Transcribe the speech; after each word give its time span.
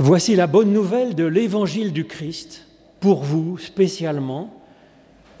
Voici 0.00 0.36
la 0.36 0.46
bonne 0.46 0.72
nouvelle 0.72 1.16
de 1.16 1.24
l'évangile 1.24 1.92
du 1.92 2.04
Christ, 2.04 2.68
pour 3.00 3.24
vous 3.24 3.58
spécialement. 3.58 4.54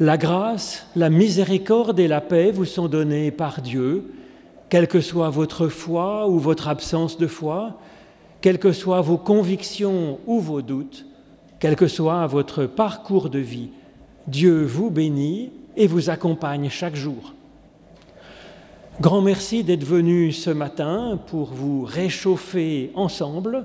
La 0.00 0.18
grâce, 0.18 0.88
la 0.96 1.10
miséricorde 1.10 2.00
et 2.00 2.08
la 2.08 2.20
paix 2.20 2.50
vous 2.50 2.64
sont 2.64 2.88
données 2.88 3.30
par 3.30 3.62
Dieu, 3.62 4.12
quelle 4.68 4.88
que 4.88 5.00
soit 5.00 5.30
votre 5.30 5.68
foi 5.68 6.28
ou 6.28 6.40
votre 6.40 6.66
absence 6.66 7.18
de 7.18 7.28
foi, 7.28 7.78
quelles 8.40 8.58
que 8.58 8.72
soient 8.72 9.00
vos 9.00 9.16
convictions 9.16 10.18
ou 10.26 10.40
vos 10.40 10.60
doutes, 10.60 11.06
quel 11.60 11.76
que 11.76 11.86
soit 11.86 12.26
votre 12.26 12.66
parcours 12.66 13.30
de 13.30 13.38
vie. 13.38 13.68
Dieu 14.26 14.64
vous 14.64 14.90
bénit 14.90 15.52
et 15.76 15.86
vous 15.86 16.10
accompagne 16.10 16.68
chaque 16.68 16.96
jour. 16.96 17.32
Grand 19.00 19.22
merci 19.22 19.62
d'être 19.62 19.84
venu 19.84 20.32
ce 20.32 20.50
matin 20.50 21.20
pour 21.28 21.52
vous 21.54 21.84
réchauffer 21.84 22.90
ensemble 22.96 23.64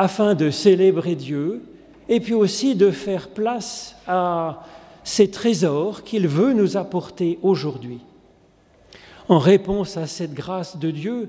afin 0.00 0.34
de 0.34 0.50
célébrer 0.50 1.14
Dieu 1.14 1.60
et 2.08 2.20
puis 2.20 2.32
aussi 2.32 2.74
de 2.74 2.90
faire 2.90 3.28
place 3.28 3.96
à 4.06 4.64
ces 5.04 5.30
trésors 5.30 6.04
qu'il 6.04 6.26
veut 6.26 6.54
nous 6.54 6.78
apporter 6.78 7.38
aujourd'hui. 7.42 7.98
En 9.28 9.38
réponse 9.38 9.98
à 9.98 10.06
cette 10.06 10.32
grâce 10.32 10.78
de 10.78 10.90
Dieu, 10.90 11.28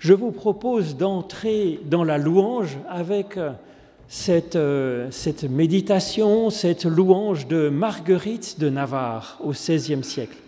je 0.00 0.14
vous 0.14 0.32
propose 0.32 0.96
d'entrer 0.96 1.78
dans 1.84 2.02
la 2.02 2.18
louange 2.18 2.78
avec 2.88 3.38
cette, 4.08 4.56
euh, 4.56 5.06
cette, 5.12 5.44
méditation, 5.44 6.50
cette 6.50 6.86
louange 6.86 7.46
de 7.46 7.68
Marguerite 7.68 8.58
de 8.58 8.68
Navarre 8.68 9.38
au 9.44 9.52
XVIe 9.52 10.02
siècle. 10.02 10.38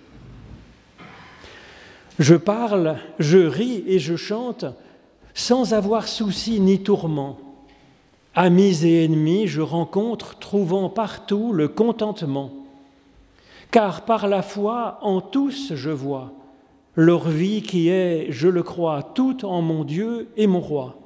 Je 2.18 2.34
parle, 2.34 2.96
je 3.20 3.38
ris 3.38 3.84
et 3.86 4.00
je 4.00 4.16
chante 4.16 4.64
sans 5.34 5.72
avoir 5.72 6.08
souci 6.08 6.58
ni 6.58 6.82
tourment. 6.82 7.38
Amis 8.34 8.86
et 8.86 9.04
ennemis, 9.04 9.46
je 9.46 9.60
rencontre, 9.60 10.38
trouvant 10.38 10.88
partout 10.88 11.52
le 11.52 11.68
contentement. 11.68 12.52
Car 13.70 14.04
par 14.04 14.28
la 14.28 14.42
foi, 14.42 14.98
en 15.02 15.20
tous 15.20 15.72
je 15.74 15.90
vois 15.90 16.32
leur 16.96 17.28
vie 17.28 17.62
qui 17.62 17.88
est, 17.88 18.26
je 18.30 18.48
le 18.48 18.62
crois, 18.62 19.02
toute 19.14 19.44
en 19.44 19.62
mon 19.62 19.84
Dieu 19.84 20.28
et 20.36 20.46
mon 20.46 20.60
roi. 20.60 20.96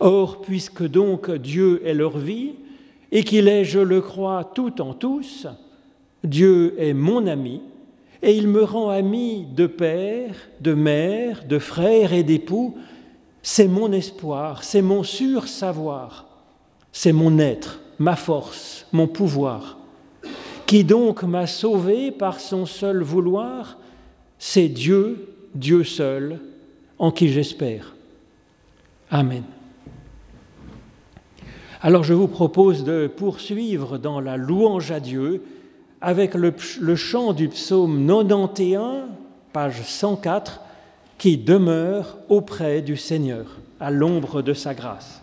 Or, 0.00 0.40
puisque 0.40 0.86
donc 0.86 1.30
Dieu 1.30 1.82
est 1.86 1.94
leur 1.94 2.18
vie, 2.18 2.54
et 3.12 3.22
qu'il 3.22 3.48
est, 3.48 3.64
je 3.64 3.80
le 3.80 4.00
crois, 4.00 4.50
tout 4.54 4.80
en 4.80 4.94
tous, 4.94 5.46
Dieu 6.24 6.74
est 6.78 6.94
mon 6.94 7.26
ami, 7.26 7.60
et 8.22 8.34
il 8.34 8.48
me 8.48 8.62
rend 8.62 8.88
ami 8.90 9.46
de 9.54 9.66
père, 9.66 10.34
de 10.60 10.74
mère, 10.74 11.44
de 11.46 11.58
frère 11.58 12.12
et 12.12 12.22
d'époux. 12.22 12.76
C'est 13.42 13.68
mon 13.68 13.92
espoir, 13.92 14.64
c'est 14.64 14.82
mon 14.82 15.02
sûr 15.02 15.48
savoir, 15.48 16.26
c'est 16.92 17.12
mon 17.12 17.38
être, 17.38 17.80
ma 17.98 18.16
force, 18.16 18.86
mon 18.92 19.08
pouvoir. 19.08 19.78
Qui 20.66 20.84
donc 20.84 21.22
m'a 21.22 21.46
sauvé 21.46 22.10
par 22.10 22.38
son 22.38 22.66
seul 22.66 23.02
vouloir 23.02 23.78
C'est 24.38 24.68
Dieu, 24.68 25.34
Dieu 25.54 25.84
seul, 25.84 26.38
en 26.98 27.10
qui 27.10 27.28
j'espère. 27.28 27.94
Amen. 29.10 29.42
Alors 31.82 32.04
je 32.04 32.12
vous 32.12 32.28
propose 32.28 32.84
de 32.84 33.06
poursuivre 33.06 33.96
dans 33.96 34.20
la 34.20 34.36
louange 34.36 34.90
à 34.90 35.00
Dieu 35.00 35.42
avec 36.02 36.34
le, 36.34 36.52
chant 36.94 37.32
du 37.32 37.48
psaume 37.48 38.06
91, 38.06 39.08
page 39.52 39.82
104, 39.82 40.60
qui 41.20 41.36
demeure 41.36 42.16
auprès 42.30 42.80
du 42.80 42.96
Seigneur, 42.96 43.44
à 43.78 43.90
l'ombre 43.90 44.40
de 44.40 44.54
sa 44.54 44.72
grâce. 44.72 45.19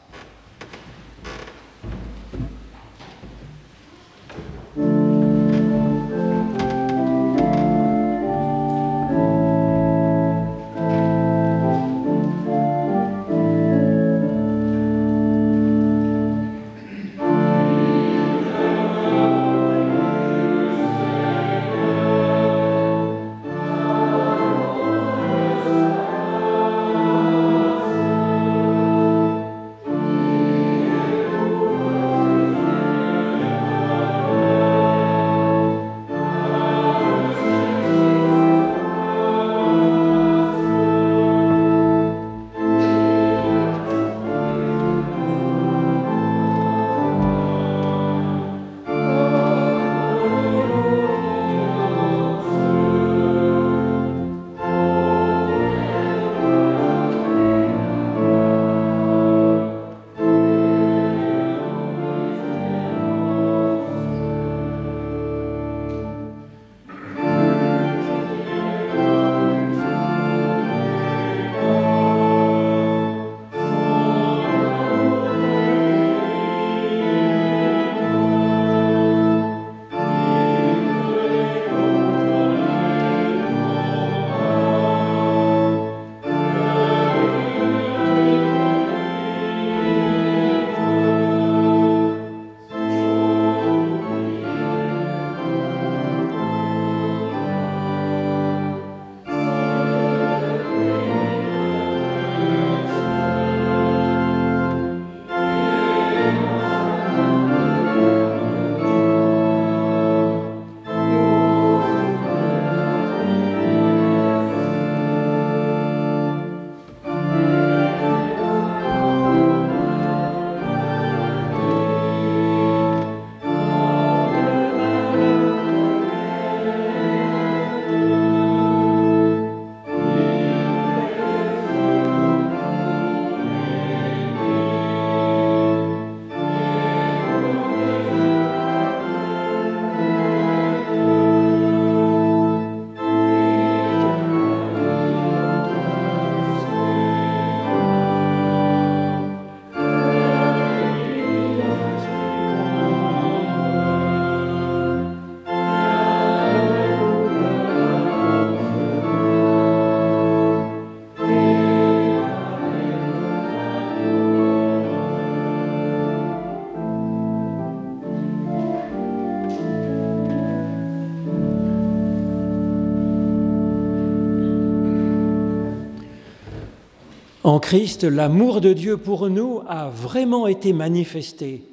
En 177.47 177.59
Christ, 177.59 178.03
l'amour 178.03 178.59
de 178.59 178.73
Dieu 178.73 178.97
pour 178.97 179.29
nous 179.29 179.61
a 179.69 179.87
vraiment 179.87 180.47
été 180.47 180.73
manifesté. 180.73 181.63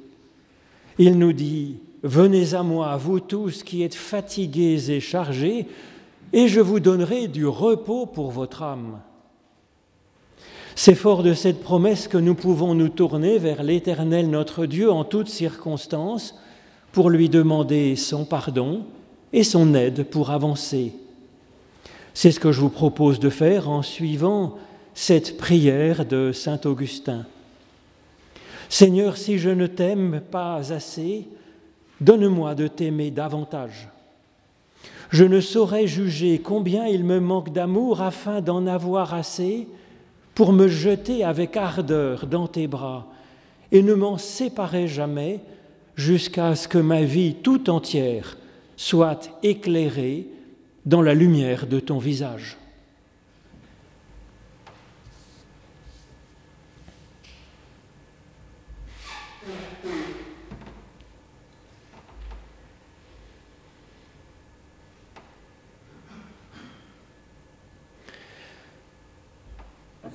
Il 0.97 1.19
nous 1.19 1.33
dit, 1.33 1.79
Venez 2.01 2.53
à 2.53 2.63
moi, 2.63 2.95
vous 2.95 3.19
tous 3.19 3.61
qui 3.61 3.83
êtes 3.83 3.93
fatigués 3.93 4.89
et 4.89 5.01
chargés, 5.01 5.67
et 6.31 6.47
je 6.47 6.61
vous 6.61 6.79
donnerai 6.79 7.27
du 7.27 7.45
repos 7.45 8.05
pour 8.05 8.31
votre 8.31 8.63
âme. 8.63 9.01
C'est 10.75 10.95
fort 10.95 11.23
de 11.23 11.33
cette 11.33 11.61
promesse 11.61 12.07
que 12.07 12.17
nous 12.17 12.35
pouvons 12.35 12.73
nous 12.73 12.87
tourner 12.87 13.37
vers 13.37 13.61
l'Éternel 13.61 14.29
notre 14.29 14.67
Dieu 14.67 14.89
en 14.89 15.03
toutes 15.03 15.27
circonstances 15.27 16.39
pour 16.93 17.09
lui 17.09 17.27
demander 17.27 17.97
son 17.97 18.23
pardon 18.23 18.85
et 19.33 19.43
son 19.43 19.73
aide 19.73 20.05
pour 20.05 20.29
avancer. 20.29 20.93
C'est 22.13 22.31
ce 22.31 22.39
que 22.39 22.53
je 22.53 22.61
vous 22.61 22.69
propose 22.69 23.19
de 23.19 23.29
faire 23.29 23.69
en 23.69 23.81
suivant 23.81 24.55
cette 24.95 25.37
prière 25.37 26.05
de 26.05 26.31
Saint 26.31 26.59
Augustin. 26.65 27.27
Seigneur, 28.69 29.17
si 29.17 29.37
je 29.37 29.51
ne 29.51 29.67
t'aime 29.67 30.21
pas 30.31 30.55
assez, 30.73 31.27
Donne-moi 32.01 32.55
de 32.55 32.67
t'aimer 32.67 33.09
davantage. 33.11 33.89
Je 35.11 35.23
ne 35.23 35.39
saurais 35.39 35.87
juger 35.87 36.39
combien 36.39 36.87
il 36.87 37.03
me 37.03 37.19
manque 37.19 37.53
d'amour 37.53 38.01
afin 38.01 38.41
d'en 38.41 38.67
avoir 38.67 39.13
assez 39.13 39.67
pour 40.33 40.51
me 40.51 40.67
jeter 40.67 41.23
avec 41.23 41.55
ardeur 41.55 42.27
dans 42.27 42.47
tes 42.47 42.67
bras 42.67 43.07
et 43.71 43.81
ne 43.81 43.93
m'en 43.93 44.17
séparer 44.17 44.87
jamais 44.87 45.39
jusqu'à 45.95 46.55
ce 46.55 46.67
que 46.67 46.77
ma 46.77 47.03
vie 47.03 47.35
tout 47.35 47.69
entière 47.69 48.37
soit 48.75 49.29
éclairée 49.41 50.27
dans 50.85 51.01
la 51.01 51.13
lumière 51.13 51.65
de 51.65 51.79
ton 51.79 51.97
visage. 51.97 52.57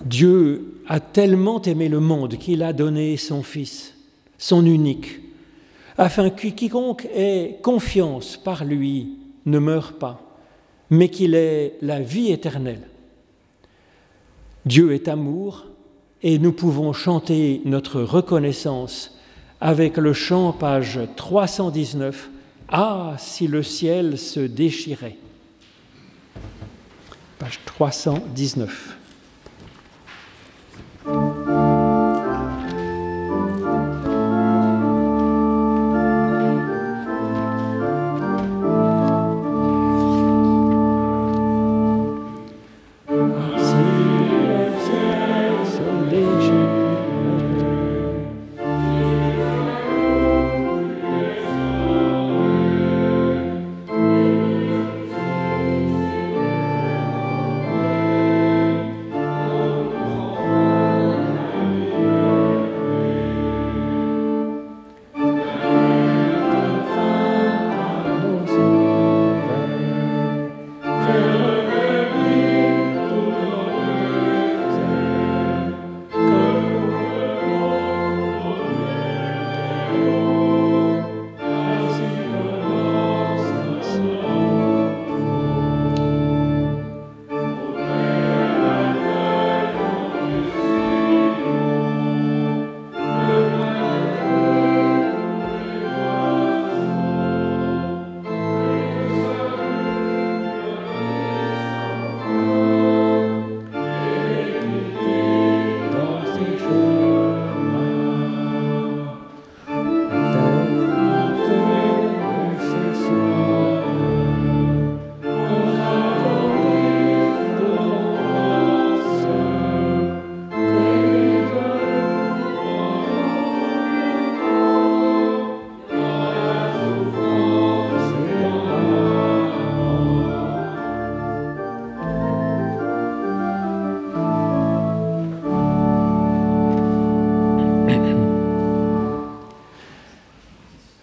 Dieu 0.04 0.82
a 0.88 1.00
tellement 1.00 1.60
aimé 1.62 1.88
le 1.88 2.00
monde 2.00 2.36
qu'il 2.36 2.62
a 2.62 2.72
donné 2.72 3.16
son 3.16 3.42
Fils, 3.42 3.94
son 4.38 4.64
unique, 4.64 5.20
afin 5.98 6.30
que 6.30 6.48
quiconque 6.48 7.06
ait 7.14 7.58
confiance 7.62 8.36
par 8.36 8.64
lui 8.64 9.18
ne 9.46 9.58
meure 9.58 9.94
pas, 9.94 10.20
mais 10.88 11.08
qu'il 11.08 11.34
ait 11.34 11.74
la 11.82 12.00
vie 12.00 12.30
éternelle. 12.32 12.88
Dieu 14.66 14.92
est 14.92 15.08
amour 15.08 15.66
et 16.22 16.38
nous 16.38 16.52
pouvons 16.52 16.92
chanter 16.92 17.62
notre 17.64 18.02
reconnaissance 18.02 19.18
avec 19.60 19.96
le 19.96 20.12
chant 20.12 20.52
page 20.52 21.00
319 21.16 22.30
Ah, 22.68 23.14
si 23.18 23.46
le 23.46 23.62
ciel 23.62 24.18
se 24.18 24.40
déchirait. 24.40 25.16
Page 27.38 27.60
319. 27.66 28.99
Música 31.04 31.69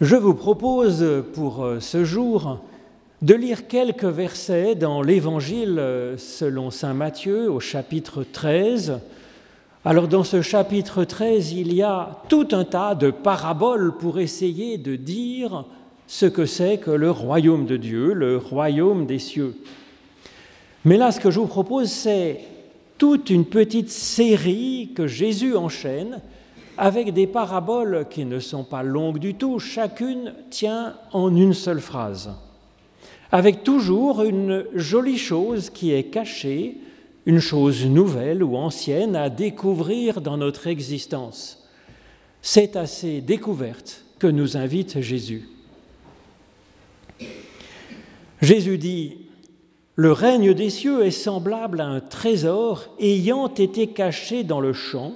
Je 0.07 0.15
vous 0.15 0.35
propose 0.35 1.05
pour 1.33 1.65
euh, 1.65 1.81
ce 1.81 2.05
jour 2.05 2.61
de 3.21 3.33
lire 3.33 3.67
quelques 3.67 4.05
versets 4.05 4.73
dans 4.73 5.01
l'Évangile 5.01 5.75
euh, 5.79 6.15
selon 6.17 6.71
Saint 6.71 6.93
Matthieu 6.93 7.51
au 7.51 7.59
chapitre 7.59 8.23
13. 8.23 9.01
Alors 9.83 10.07
dans 10.07 10.23
ce 10.23 10.41
chapitre 10.41 11.03
13, 11.03 11.51
il 11.51 11.73
y 11.73 11.81
a 11.81 12.21
tout 12.29 12.47
un 12.53 12.63
tas 12.63 12.95
de 12.95 13.11
paraboles 13.11 13.97
pour 13.97 14.17
essayer 14.17 14.77
de 14.77 14.95
dire 14.95 15.65
ce 16.07 16.25
que 16.25 16.45
c'est 16.45 16.77
que 16.77 16.91
le 16.91 17.11
royaume 17.11 17.65
de 17.65 17.75
Dieu, 17.75 18.13
le 18.13 18.37
royaume 18.37 19.07
des 19.07 19.19
cieux. 19.19 19.57
Mais 20.85 20.95
là, 20.95 21.11
ce 21.11 21.19
que 21.19 21.31
je 21.31 21.41
vous 21.41 21.47
propose, 21.47 21.89
c'est 21.89 22.45
toute 22.97 23.29
une 23.29 23.43
petite 23.43 23.89
série 23.89 24.91
que 24.95 25.05
Jésus 25.05 25.57
enchaîne 25.57 26.21
avec 26.77 27.13
des 27.13 27.27
paraboles 27.27 28.05
qui 28.09 28.25
ne 28.25 28.39
sont 28.39 28.63
pas 28.63 28.83
longues 28.83 29.19
du 29.19 29.33
tout, 29.33 29.59
chacune 29.59 30.33
tient 30.49 30.95
en 31.11 31.35
une 31.35 31.53
seule 31.53 31.81
phrase, 31.81 32.31
avec 33.31 33.63
toujours 33.63 34.23
une 34.23 34.65
jolie 34.73 35.17
chose 35.17 35.69
qui 35.69 35.91
est 35.91 36.05
cachée, 36.05 36.77
une 37.25 37.39
chose 37.39 37.85
nouvelle 37.85 38.43
ou 38.43 38.55
ancienne 38.55 39.15
à 39.15 39.29
découvrir 39.29 40.21
dans 40.21 40.37
notre 40.37 40.67
existence. 40.67 41.67
C'est 42.41 42.75
à 42.75 42.85
ces 42.85 43.21
découvertes 43.21 44.05
que 44.19 44.27
nous 44.27 44.55
invite 44.55 45.01
Jésus. 45.01 45.49
Jésus 48.41 48.77
dit, 48.77 49.17
Le 49.95 50.11
règne 50.11 50.53
des 50.53 50.69
cieux 50.69 51.05
est 51.05 51.11
semblable 51.11 51.81
à 51.81 51.87
un 51.87 51.99
trésor 51.99 52.95
ayant 52.99 53.47
été 53.47 53.87
caché 53.87 54.43
dans 54.43 54.61
le 54.61 54.73
champ 54.73 55.13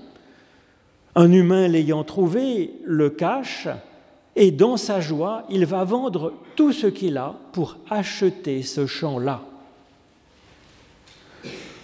un 1.16 1.32
humain 1.32 1.68
l'ayant 1.68 2.04
trouvé 2.04 2.74
le 2.86 3.10
cache 3.10 3.68
et 4.36 4.52
dans 4.52 4.78
sa 4.78 5.02
joie, 5.02 5.44
il 5.50 5.66
va 5.66 5.84
vendre 5.84 6.34
tout 6.56 6.72
ce 6.72 6.88
qu'il 6.88 7.18
a 7.18 7.36
pour 7.52 7.78
acheter 7.90 8.62
ce 8.64 8.86
champ-là. 8.86 9.42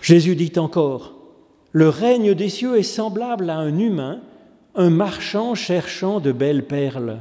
Jésus 0.01 0.36
dit 0.36 0.53
encore, 0.57 1.13
le 1.74 1.89
règne 1.89 2.34
des 2.34 2.50
cieux 2.50 2.77
est 2.77 2.84
semblable 2.84 3.50
à 3.50 3.57
un 3.57 3.77
humain, 3.77 4.22
un 4.75 4.89
marchand 4.89 5.55
cherchant 5.55 6.19
de 6.19 6.31
belles 6.31 6.65
perles. 6.65 7.19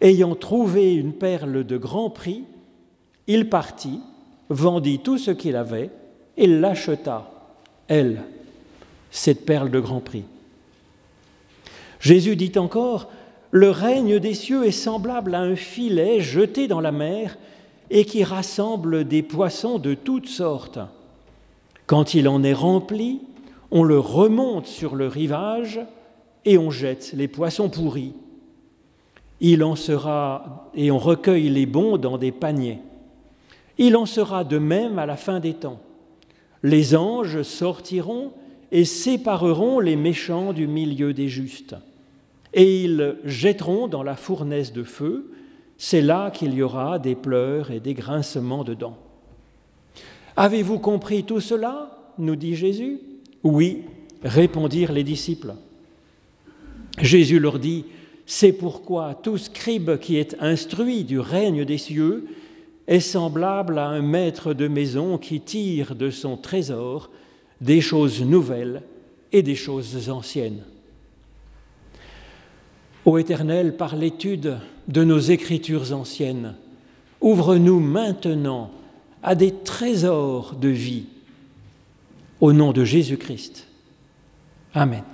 Ayant 0.00 0.36
trouvé 0.36 0.94
une 0.94 1.14
perle 1.14 1.64
de 1.64 1.76
grand 1.76 2.10
prix, 2.10 2.44
il 3.26 3.48
partit, 3.48 4.00
vendit 4.48 5.00
tout 5.00 5.18
ce 5.18 5.32
qu'il 5.32 5.56
avait 5.56 5.90
et 6.36 6.46
l'acheta, 6.46 7.28
elle. 7.88 8.22
cette 9.10 9.44
perle 9.44 9.70
de 9.70 9.80
grand 9.80 10.00
prix. 10.00 10.24
Jésus 12.06 12.36
dit 12.36 12.52
encore, 12.54 13.08
Le 13.50 13.68
règne 13.68 14.20
des 14.20 14.34
cieux 14.34 14.64
est 14.64 14.70
semblable 14.70 15.34
à 15.34 15.40
un 15.40 15.56
filet 15.56 16.20
jeté 16.20 16.68
dans 16.68 16.80
la 16.80 16.92
mer 16.92 17.36
et 17.90 18.04
qui 18.04 18.22
rassemble 18.22 19.08
des 19.08 19.24
poissons 19.24 19.80
de 19.80 19.94
toutes 19.94 20.28
sortes. 20.28 20.78
Quand 21.86 22.14
il 22.14 22.28
en 22.28 22.44
est 22.44 22.52
rempli, 22.52 23.22
on 23.72 23.82
le 23.82 23.98
remonte 23.98 24.68
sur 24.68 24.94
le 24.94 25.08
rivage 25.08 25.80
et 26.44 26.58
on 26.58 26.70
jette 26.70 27.12
les 27.12 27.26
poissons 27.26 27.70
pourris. 27.70 28.12
Il 29.40 29.64
en 29.64 29.74
sera, 29.74 30.70
et 30.76 30.92
on 30.92 30.98
recueille 30.98 31.48
les 31.48 31.66
bons 31.66 31.96
dans 31.96 32.18
des 32.18 32.30
paniers. 32.30 32.78
Il 33.78 33.96
en 33.96 34.06
sera 34.06 34.44
de 34.44 34.58
même 34.58 35.00
à 35.00 35.06
la 35.06 35.16
fin 35.16 35.40
des 35.40 35.54
temps. 35.54 35.80
Les 36.62 36.94
anges 36.94 37.42
sortiront 37.42 38.30
et 38.70 38.84
sépareront 38.84 39.80
les 39.80 39.96
méchants 39.96 40.52
du 40.52 40.68
milieu 40.68 41.12
des 41.12 41.26
justes. 41.26 41.74
Et 42.54 42.84
ils 42.84 43.16
jetteront 43.24 43.88
dans 43.88 44.02
la 44.02 44.16
fournaise 44.16 44.72
de 44.72 44.82
feu. 44.82 45.32
C'est 45.76 46.02
là 46.02 46.30
qu'il 46.30 46.54
y 46.54 46.62
aura 46.62 46.98
des 46.98 47.14
pleurs 47.14 47.70
et 47.70 47.80
des 47.80 47.94
grincements 47.94 48.64
de 48.64 48.74
dents. 48.74 48.98
Avez-vous 50.36 50.78
compris 50.78 51.24
tout 51.24 51.40
cela? 51.40 51.92
nous 52.18 52.36
dit 52.36 52.56
Jésus. 52.56 53.00
Oui, 53.42 53.82
répondirent 54.22 54.92
les 54.92 55.04
disciples. 55.04 55.54
Jésus 56.98 57.38
leur 57.38 57.58
dit, 57.58 57.84
C'est 58.24 58.52
pourquoi 58.52 59.14
tout 59.14 59.38
scribe 59.38 59.98
qui 59.98 60.16
est 60.16 60.36
instruit 60.40 61.04
du 61.04 61.20
règne 61.20 61.64
des 61.64 61.78
cieux 61.78 62.26
est 62.86 63.00
semblable 63.00 63.78
à 63.78 63.88
un 63.88 64.02
maître 64.02 64.54
de 64.54 64.68
maison 64.68 65.18
qui 65.18 65.40
tire 65.40 65.94
de 65.94 66.10
son 66.10 66.36
trésor 66.36 67.10
des 67.60 67.80
choses 67.80 68.22
nouvelles 68.22 68.82
et 69.32 69.42
des 69.42 69.54
choses 69.54 70.08
anciennes. 70.08 70.62
Ô 73.06 73.18
Éternel, 73.18 73.76
par 73.76 73.94
l'étude 73.94 74.58
de 74.88 75.04
nos 75.04 75.20
écritures 75.20 75.92
anciennes, 75.92 76.54
ouvre-nous 77.20 77.78
maintenant 77.78 78.72
à 79.22 79.36
des 79.36 79.54
trésors 79.54 80.56
de 80.56 80.68
vie. 80.68 81.04
Au 82.40 82.52
nom 82.52 82.72
de 82.72 82.84
Jésus-Christ. 82.84 83.68
Amen. 84.74 85.04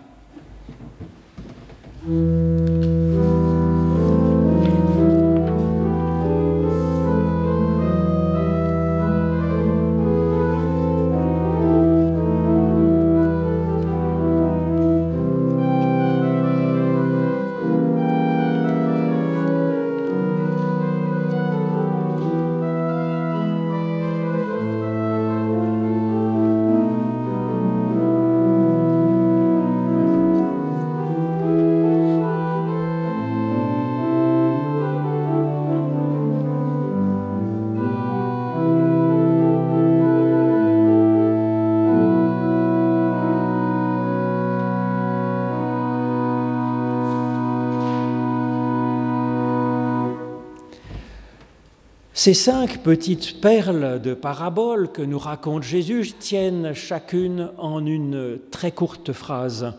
Ces 52.24 52.34
cinq 52.34 52.84
petites 52.84 53.40
perles 53.40 54.00
de 54.00 54.14
paraboles 54.14 54.92
que 54.92 55.02
nous 55.02 55.18
raconte 55.18 55.64
Jésus 55.64 56.12
tiennent 56.20 56.72
chacune 56.72 57.50
en 57.58 57.84
une 57.84 58.38
très 58.52 58.70
courte 58.70 59.12
phrase. 59.12 59.72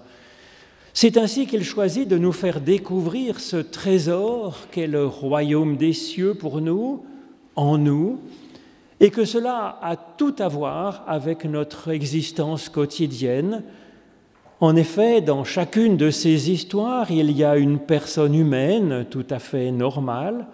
C'est 0.94 1.16
ainsi 1.16 1.48
qu'il 1.48 1.64
choisit 1.64 2.06
de 2.06 2.18
nous 2.18 2.34
faire 2.34 2.60
découvrir 2.60 3.40
ce 3.40 3.56
trésor 3.56 4.58
qu'est 4.72 4.88
le 4.88 5.06
royaume 5.06 5.78
des 5.78 5.94
cieux 5.94 6.34
pour 6.34 6.60
nous, 6.60 7.06
en 7.56 7.78
nous, 7.78 8.20
et 9.00 9.10
que 9.10 9.24
cela 9.24 9.80
a 9.82 9.96
tout 9.96 10.36
à 10.38 10.50
voir 10.50 11.06
avec 11.08 11.46
notre 11.46 11.92
existence 11.92 12.68
quotidienne. 12.68 13.64
En 14.60 14.76
effet, 14.76 15.22
dans 15.22 15.46
chacune 15.46 15.96
de 15.96 16.10
ces 16.10 16.52
histoires, 16.52 17.10
il 17.10 17.32
y 17.32 17.46
a 17.46 17.56
une 17.56 17.80
personne 17.80 18.36
humaine 18.36 19.06
tout 19.10 19.28
à 19.30 19.40
fait 19.40 19.72
normale, 19.72 20.46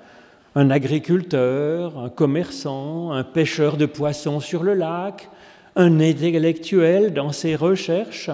un 0.56 0.70
agriculteur, 0.70 1.98
un 2.00 2.10
commerçant, 2.10 3.12
un 3.12 3.24
pêcheur 3.24 3.78
de 3.78 3.86
poissons 3.86 4.40
sur 4.40 4.64
le 4.64 4.74
lac, 4.74 5.30
un 5.76 6.00
intellectuel 6.00 7.14
dans 7.14 7.32
ses 7.32 7.56
recherches. 7.56 8.32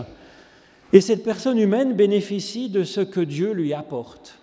Et 0.94 1.02
cette 1.02 1.24
personne 1.24 1.60
humaine 1.60 1.94
bénéficie 1.94 2.70
de 2.70 2.84
ce 2.84 3.02
que 3.02 3.20
Dieu 3.20 3.52
lui 3.52 3.74
apporte. 3.74 4.40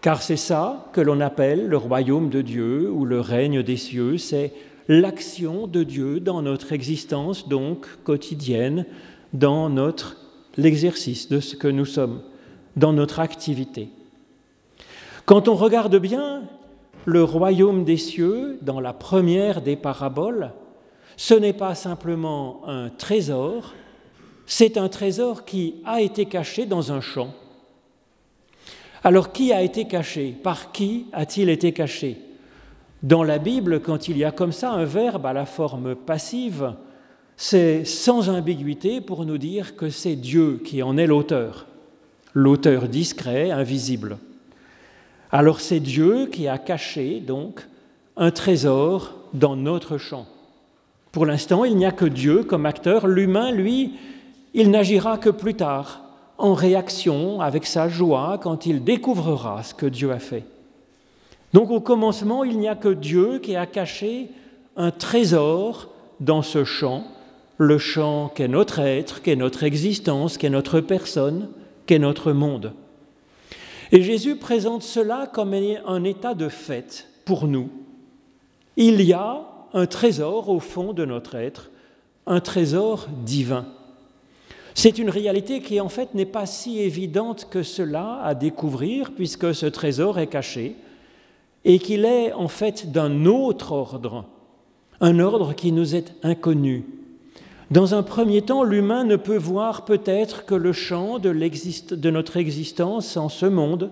Car 0.00 0.22
c'est 0.22 0.36
ça 0.36 0.88
que 0.92 1.00
l'on 1.00 1.20
appelle 1.20 1.68
le 1.68 1.76
royaume 1.76 2.30
de 2.30 2.40
Dieu 2.40 2.90
ou 2.90 3.04
le 3.04 3.20
règne 3.20 3.62
des 3.62 3.76
cieux, 3.76 4.18
c'est 4.18 4.52
l'action 4.88 5.66
de 5.66 5.84
Dieu 5.84 6.20
dans 6.20 6.42
notre 6.42 6.72
existence 6.72 7.48
donc 7.48 7.86
quotidienne, 8.02 8.86
dans 9.32 9.68
notre 9.68 10.16
l'exercice 10.56 11.28
de 11.28 11.38
ce 11.40 11.54
que 11.54 11.68
nous 11.68 11.84
sommes, 11.84 12.22
dans 12.76 12.92
notre 12.92 13.20
activité. 13.20 13.88
Quand 15.26 15.48
on 15.48 15.54
regarde 15.54 15.96
bien, 15.96 16.42
le 17.04 17.24
royaume 17.24 17.84
des 17.84 17.96
cieux, 17.96 18.58
dans 18.62 18.80
la 18.80 18.92
première 18.92 19.62
des 19.62 19.76
paraboles, 19.76 20.52
ce 21.16 21.34
n'est 21.34 21.52
pas 21.52 21.74
simplement 21.74 22.62
un 22.66 22.88
trésor, 22.88 23.74
c'est 24.46 24.76
un 24.76 24.88
trésor 24.88 25.44
qui 25.44 25.76
a 25.84 26.00
été 26.00 26.26
caché 26.26 26.66
dans 26.66 26.92
un 26.92 27.00
champ. 27.00 27.34
Alors 29.02 29.32
qui 29.32 29.52
a 29.52 29.62
été 29.62 29.86
caché? 29.86 30.34
Par 30.42 30.72
qui 30.72 31.06
a-t-il 31.12 31.48
été 31.48 31.72
caché? 31.72 32.18
Dans 33.02 33.22
la 33.22 33.38
Bible, 33.38 33.80
quand 33.80 34.08
il 34.08 34.18
y 34.18 34.24
a 34.24 34.30
comme 34.30 34.52
ça 34.52 34.72
un 34.72 34.84
verbe 34.84 35.24
à 35.24 35.32
la 35.32 35.46
forme 35.46 35.94
passive, 35.94 36.74
c'est 37.36 37.86
sans 37.86 38.28
ambiguïté 38.28 39.00
pour 39.00 39.24
nous 39.24 39.38
dire 39.38 39.74
que 39.74 39.88
c'est 39.88 40.16
Dieu 40.16 40.60
qui 40.62 40.82
en 40.82 40.98
est 40.98 41.06
l'auteur, 41.06 41.66
l'auteur 42.34 42.88
discret, 42.88 43.50
invisible. 43.50 44.18
Alors 45.32 45.60
c'est 45.60 45.80
Dieu 45.80 46.26
qui 46.26 46.48
a 46.48 46.58
caché 46.58 47.20
donc 47.20 47.66
un 48.16 48.30
trésor 48.30 49.14
dans 49.32 49.56
notre 49.56 49.96
champ. 49.96 50.26
Pour 51.12 51.26
l'instant, 51.26 51.64
il 51.64 51.76
n'y 51.76 51.86
a 51.86 51.92
que 51.92 52.04
Dieu 52.04 52.42
comme 52.44 52.66
acteur. 52.66 53.06
L'humain, 53.06 53.50
lui, 53.50 53.92
il 54.54 54.70
n'agira 54.70 55.18
que 55.18 55.30
plus 55.30 55.54
tard, 55.54 56.02
en 56.38 56.54
réaction 56.54 57.40
avec 57.40 57.66
sa 57.66 57.88
joie 57.88 58.38
quand 58.42 58.66
il 58.66 58.82
découvrira 58.82 59.62
ce 59.62 59.74
que 59.74 59.86
Dieu 59.86 60.10
a 60.10 60.18
fait. 60.18 60.44
Donc 61.52 61.70
au 61.70 61.80
commencement, 61.80 62.44
il 62.44 62.58
n'y 62.58 62.68
a 62.68 62.76
que 62.76 62.88
Dieu 62.88 63.38
qui 63.40 63.56
a 63.56 63.66
caché 63.66 64.30
un 64.76 64.90
trésor 64.90 65.88
dans 66.20 66.42
ce 66.42 66.64
champ, 66.64 67.04
le 67.58 67.78
champ 67.78 68.28
qu'est 68.34 68.48
notre 68.48 68.78
être, 68.78 69.20
qu'est 69.22 69.36
notre 69.36 69.64
existence, 69.64 70.38
qu'est 70.38 70.50
notre 70.50 70.80
personne, 70.80 71.48
qu'est 71.86 71.98
notre 71.98 72.32
monde. 72.32 72.72
Et 73.92 74.02
Jésus 74.02 74.36
présente 74.36 74.82
cela 74.82 75.26
comme 75.32 75.52
un 75.54 76.04
état 76.04 76.34
de 76.34 76.48
fait 76.48 77.08
pour 77.24 77.48
nous. 77.48 77.70
Il 78.76 79.02
y 79.02 79.12
a 79.12 79.46
un 79.72 79.86
trésor 79.86 80.48
au 80.48 80.60
fond 80.60 80.92
de 80.92 81.04
notre 81.04 81.34
être, 81.34 81.70
un 82.26 82.40
trésor 82.40 83.08
divin. 83.24 83.66
C'est 84.74 84.98
une 84.98 85.10
réalité 85.10 85.60
qui 85.60 85.80
en 85.80 85.88
fait 85.88 86.14
n'est 86.14 86.24
pas 86.24 86.46
si 86.46 86.78
évidente 86.78 87.48
que 87.50 87.64
cela 87.64 88.20
à 88.22 88.34
découvrir 88.34 89.10
puisque 89.12 89.54
ce 89.54 89.66
trésor 89.66 90.20
est 90.20 90.28
caché 90.28 90.76
et 91.64 91.80
qu'il 91.80 92.04
est 92.04 92.32
en 92.32 92.48
fait 92.48 92.92
d'un 92.92 93.26
autre 93.26 93.72
ordre, 93.72 94.24
un 95.00 95.18
ordre 95.18 95.52
qui 95.52 95.72
nous 95.72 95.96
est 95.96 96.14
inconnu, 96.22 96.84
dans 97.70 97.94
un 97.94 98.02
premier 98.02 98.42
temps, 98.42 98.64
l'humain 98.64 99.04
ne 99.04 99.14
peut 99.14 99.36
voir 99.36 99.84
peut-être 99.84 100.44
que 100.44 100.56
le 100.56 100.72
champ 100.72 101.20
de, 101.20 101.30
notre 102.10 102.36
existence 102.36 103.16
en 103.16 103.28
ce 103.28 103.46
monde, 103.46 103.90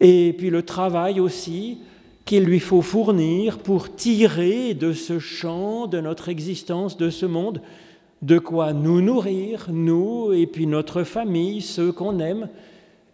et 0.00 0.34
puis 0.38 0.48
le 0.48 0.62
travail 0.62 1.20
aussi 1.20 1.78
qu'il 2.24 2.44
lui 2.44 2.60
faut 2.60 2.80
fournir 2.80 3.58
pour 3.58 3.94
tirer 3.94 4.72
de 4.72 4.94
ce 4.94 5.18
champ 5.18 5.86
de 5.86 6.00
notre 6.00 6.30
existence, 6.30 6.96
de 6.96 7.10
ce 7.10 7.26
monde, 7.26 7.60
de 8.22 8.38
quoi 8.38 8.72
nous 8.72 9.02
nourrir, 9.02 9.66
nous, 9.70 10.32
et 10.32 10.46
puis 10.46 10.66
notre 10.66 11.02
famille, 11.02 11.60
ceux 11.60 11.92
qu'on 11.92 12.18
aime, 12.18 12.48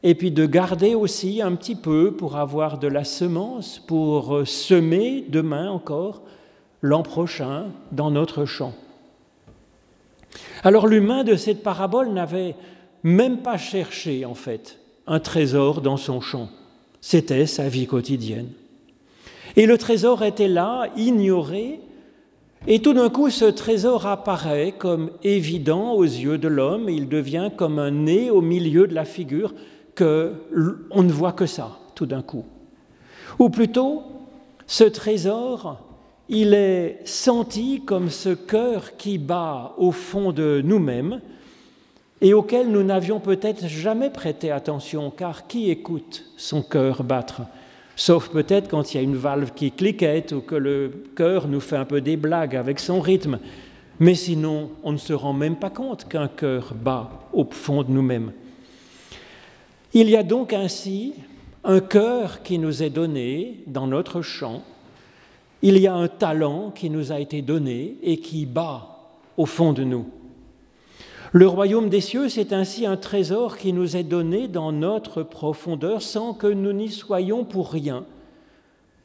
et 0.05 0.15
puis 0.15 0.31
de 0.31 0.47
garder 0.47 0.95
aussi 0.95 1.43
un 1.43 1.57
petit 1.57 1.75
peu 1.75 2.13
pour 2.13 2.37
avoir 2.37 2.79
de 2.79 2.87
la 2.87 3.03
semence, 3.03 3.81
pour 3.81 4.43
semer 4.47 5.25
demain 5.29 5.69
encore, 5.69 6.23
l'an 6.83 7.03
prochain, 7.03 7.67
dans 7.91 8.13
notre 8.13 8.45
champ. 8.45 8.75
Alors 10.63 10.87
l'humain 10.87 11.25
de 11.25 11.37
cette 11.37 11.63
parabole 11.63 12.13
n'avait 12.13 12.55
même 13.03 13.39
pas 13.39 13.59
cherché, 13.59 14.25
en 14.25 14.35
fait, 14.35 14.79
un 15.07 15.21
trésor 15.21 15.81
dans 15.81 15.97
son 15.97 16.21
champ. 16.21 16.49
C'était 17.01 17.47
sa 17.47 17.69
vie 17.69 17.87
quotidienne. 17.87 18.49
Et 19.57 19.67
le 19.67 19.79
trésor 19.79 20.23
était 20.23 20.49
là, 20.49 20.87
ignoré, 20.97 21.81
et 22.67 22.81
tout 22.81 22.93
d'un 22.93 23.09
coup 23.09 23.31
ce 23.31 23.47
trésor 23.47 24.07
apparaît 24.07 24.75
comme 24.77 25.11
évident 25.25 25.93
aux 25.93 26.05
yeux 26.05 26.39
de 26.39 26.49
l'homme, 26.49 26.89
il 26.91 27.09
devient 27.09 27.51
comme 27.57 27.79
un 27.79 27.91
nez 27.91 28.31
au 28.31 28.43
milieu 28.43 28.87
de 28.87 28.95
la 28.95 29.07
figure 29.07 29.55
que 29.95 30.35
on 30.91 31.03
ne 31.03 31.13
voit 31.13 31.33
que 31.33 31.47
ça 31.47 31.79
tout 31.95 32.07
d'un 32.07 32.23
coup. 32.23 32.45
Ou 33.39 33.49
plutôt, 33.49 34.03
ce 34.67 34.85
trésor, 34.85 35.83
il 36.31 36.55
est 36.55 37.01
senti 37.05 37.83
comme 37.85 38.09
ce 38.09 38.31
cœur 38.31 38.97
qui 38.97 39.19
bat 39.19 39.75
au 39.79 39.91
fond 39.91 40.31
de 40.31 40.63
nous-mêmes 40.65 41.21
et 42.21 42.35
auquel 42.35 42.69
nous 42.69 42.85
n'avions 42.85 43.19
peut-être 43.19 43.67
jamais 43.67 44.11
prêté 44.11 44.53
attention, 44.53 45.11
car 45.11 45.49
qui 45.49 45.71
écoute 45.71 46.25
son 46.37 46.63
cœur 46.63 47.03
battre? 47.03 47.43
Sauf 47.97 48.29
peut-être 48.29 48.69
quand 48.69 48.95
il 48.95 48.97
y 48.97 49.01
a 49.01 49.03
une 49.03 49.17
valve 49.17 49.51
qui 49.55 49.73
cliquette 49.73 50.31
ou 50.31 50.41
que 50.41 50.55
le 50.55 50.93
cœur 51.17 51.49
nous 51.49 51.61
fait 51.61 51.77
un 51.77 51.85
peu 51.85 52.01
des 52.01 52.17
blagues 52.17 52.55
avec 52.55 52.79
son 52.79 53.01
rythme. 53.01 53.41
Mais 53.99 54.15
sinon, 54.15 54.71
on 54.85 54.93
ne 54.93 54.99
se 54.99 55.13
rend 55.13 55.33
même 55.33 55.57
pas 55.57 55.69
compte 55.69 56.09
qu'un 56.09 56.29
cœur 56.29 56.75
bat 56.75 57.11
au 57.33 57.45
fond 57.51 57.83
de 57.83 57.91
nous-mêmes. 57.91 58.33
Il 59.93 60.09
y 60.09 60.17
a 60.17 60.23
donc 60.23 60.53
ainsi 60.53 61.15
un 61.65 61.81
cœur 61.81 62.43
qui 62.43 62.59
nous 62.59 62.85
est 62.85 62.91
donné 62.91 63.65
dans 63.67 63.89
notre 63.89 64.23
chant. 64.23 64.63
Il 65.63 65.77
y 65.79 65.87
a 65.87 65.95
un 65.95 66.09
talent 66.09 66.71
qui 66.71 66.89
nous 66.89 67.13
a 67.13 67.21
été 67.21 67.43
donné 67.43 67.97
et 68.03 68.19
qui 68.19 68.47
bat 68.47 68.97
au 69.37 69.47
fond 69.47 69.73
de 69.73 69.85
nous. 69.85 70.07
Le 71.33 71.47
royaume 71.47 71.89
des 71.89 72.01
cieux, 72.01 72.29
c'est 72.29 72.53
ainsi 72.53 72.87
un 72.87 72.97
trésor 72.97 73.57
qui 73.57 73.73
nous 73.73 73.97
est 73.97 74.03
donné 74.05 74.49
dans 74.49 74.73
notre 74.73 75.23
profondeur 75.23 76.03
sans 76.03 76.35
que 76.35 76.47
nous 76.47 76.73
n'y 76.73 76.89
soyons 76.89 77.45
pour 77.45 77.71
rien, 77.71 78.05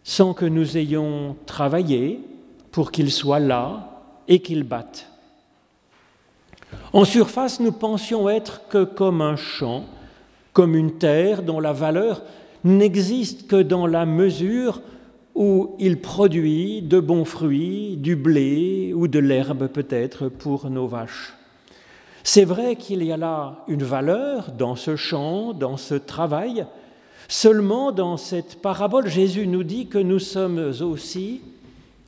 sans 0.04 0.34
que 0.34 0.46
nous 0.46 0.78
ayons 0.78 1.36
travaillé 1.46 2.20
pour 2.72 2.92
qu'il 2.92 3.12
soit 3.12 3.40
là 3.40 4.02
et 4.28 4.40
qu'il 4.40 4.64
batte. 4.64 5.08
En 6.94 7.06
surface, 7.06 7.60
nous 7.60 7.72
pensions 7.72 8.28
être 8.28 8.62
que 8.70 8.84
comme 8.84 9.22
un 9.22 9.36
champ, 9.36 9.84
comme 10.52 10.76
une 10.76 10.98
terre 10.98 11.44
dont 11.44 11.60
la 11.60 11.74
valeur 11.74 12.24
n'existe 12.64 13.48
que 13.48 13.62
dans 13.62 13.86
la 13.86 14.06
mesure 14.06 14.82
où 15.36 15.76
il 15.80 16.00
produit 16.00 16.82
de 16.82 17.00
bons 17.00 17.26
fruits, 17.26 17.98
du 17.98 18.16
blé 18.16 18.94
ou 18.96 19.08
de 19.08 19.20
l'herbe 19.20 19.68
peut-être 19.68 20.30
pour 20.30 20.70
nos 20.70 20.88
vaches. 20.88 21.34
C'est 22.24 22.46
vrai 22.46 22.76
qu'il 22.76 23.04
y 23.04 23.12
a 23.12 23.18
là 23.18 23.64
une 23.68 23.84
valeur 23.84 24.52
dans 24.58 24.76
ce 24.76 24.96
champ, 24.96 25.54
dans 25.54 25.78
ce 25.78 25.94
travail. 25.94 26.66
Seulement 27.28 27.92
dans 27.92 28.18
cette 28.18 28.62
parabole, 28.62 29.08
Jésus 29.08 29.46
nous 29.46 29.64
dit 29.64 29.88
que 29.88 29.98
nous 29.98 30.20
sommes 30.20 30.72
aussi 30.82 31.42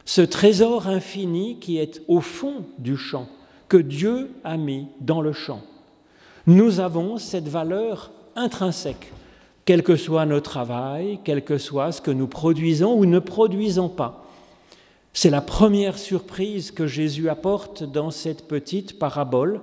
ce 0.05 0.21
trésor 0.21 0.87
infini 0.87 1.57
qui 1.59 1.77
est 1.77 2.01
au 2.07 2.21
fond 2.21 2.65
du 2.79 2.95
champ, 2.95 3.27
que 3.67 3.77
Dieu 3.77 4.31
a 4.43 4.57
mis 4.57 4.87
dans 5.01 5.21
le 5.21 5.33
champ. 5.33 5.61
Nous 6.47 6.79
avons 6.79 7.17
cette 7.17 7.49
valeur 7.49 8.11
intrinsèque, 8.37 9.11
quel 9.67 9.83
que 9.83 9.97
soit 9.97 10.25
notre 10.25 10.49
travail, 10.49 11.19
quel 11.25 11.43
que 11.43 11.57
soit 11.57 11.91
ce 11.91 11.99
que 11.99 12.09
nous 12.09 12.27
produisons 12.27 12.97
ou 12.97 13.05
ne 13.05 13.19
produisons 13.19 13.89
pas. 13.89 14.23
C'est 15.11 15.29
la 15.29 15.41
première 15.41 15.97
surprise 15.97 16.71
que 16.71 16.87
Jésus 16.87 17.27
apporte 17.27 17.83
dans 17.83 18.09
cette 18.09 18.47
petite 18.47 18.97
parabole 18.97 19.59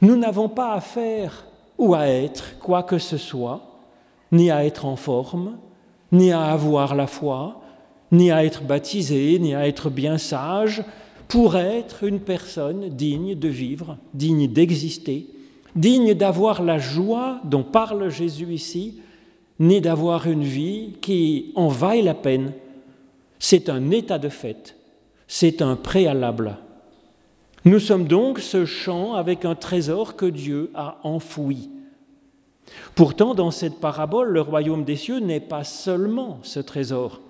nous 0.00 0.16
n'avons 0.16 0.48
pas 0.48 0.72
à 0.72 0.80
faire 0.80 1.44
ou 1.76 1.94
à 1.94 2.06
être 2.06 2.58
quoi 2.60 2.82
que 2.82 2.96
ce 2.96 3.18
soit, 3.18 3.60
ni 4.32 4.50
à 4.50 4.64
être 4.64 4.86
en 4.86 4.96
forme, 4.96 5.58
ni 6.12 6.32
à 6.32 6.44
avoir 6.44 6.94
la 6.94 7.06
foi, 7.06 7.60
ni 8.10 8.30
à 8.30 8.42
être 8.42 8.62
baptisé, 8.62 9.38
ni 9.38 9.54
à 9.54 9.68
être 9.68 9.90
bien 9.90 10.16
sage, 10.16 10.82
pour 11.28 11.56
être 11.56 12.04
une 12.04 12.20
personne 12.20 12.88
digne 12.88 13.34
de 13.34 13.48
vivre, 13.48 13.98
digne 14.14 14.48
d'exister, 14.48 15.26
digne 15.76 16.14
d'avoir 16.14 16.62
la 16.62 16.78
joie 16.78 17.40
dont 17.44 17.62
parle 17.62 18.08
Jésus 18.08 18.54
ici, 18.54 19.02
ni 19.60 19.80
d'avoir 19.80 20.26
une 20.26 20.42
vie 20.42 20.94
qui 21.00 21.52
en 21.54 21.68
vaille 21.68 22.02
la 22.02 22.14
peine. 22.14 22.52
C'est 23.38 23.68
un 23.68 23.90
état 23.90 24.18
de 24.18 24.28
fait, 24.28 24.76
c'est 25.28 25.62
un 25.62 25.76
préalable 25.76 26.56
nous 27.64 27.78
sommes 27.78 28.06
donc 28.06 28.38
ce 28.38 28.64
champ 28.64 29.14
avec 29.14 29.44
un 29.44 29.54
trésor 29.54 30.16
que 30.16 30.26
Dieu 30.26 30.70
a 30.74 30.98
enfoui. 31.02 31.70
Pourtant, 32.94 33.34
dans 33.34 33.50
cette 33.50 33.80
parabole, 33.80 34.30
le 34.30 34.40
royaume 34.40 34.84
des 34.84 34.96
cieux 34.96 35.18
n'est 35.18 35.40
pas 35.40 35.64
seulement 35.64 36.38
ce 36.42 36.60
trésor. 36.60 37.20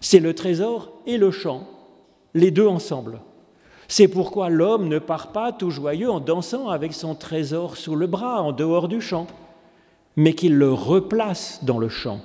C'est 0.00 0.18
le 0.18 0.34
trésor 0.34 0.92
et 1.06 1.16
le 1.16 1.30
champ, 1.30 1.68
les 2.34 2.50
deux 2.50 2.66
ensemble. 2.66 3.20
C'est 3.86 4.08
pourquoi 4.08 4.48
l'homme 4.48 4.88
ne 4.88 4.98
part 4.98 5.30
pas 5.30 5.52
tout 5.52 5.70
joyeux 5.70 6.10
en 6.10 6.20
dansant 6.20 6.68
avec 6.68 6.92
son 6.92 7.14
trésor 7.14 7.76
sous 7.76 7.94
le 7.94 8.06
bras, 8.06 8.42
en 8.42 8.52
dehors 8.52 8.88
du 8.88 9.00
champ, 9.00 9.26
mais 10.16 10.34
qu'il 10.34 10.56
le 10.56 10.72
replace 10.72 11.60
dans 11.62 11.78
le 11.78 11.88
champ. 11.88 12.20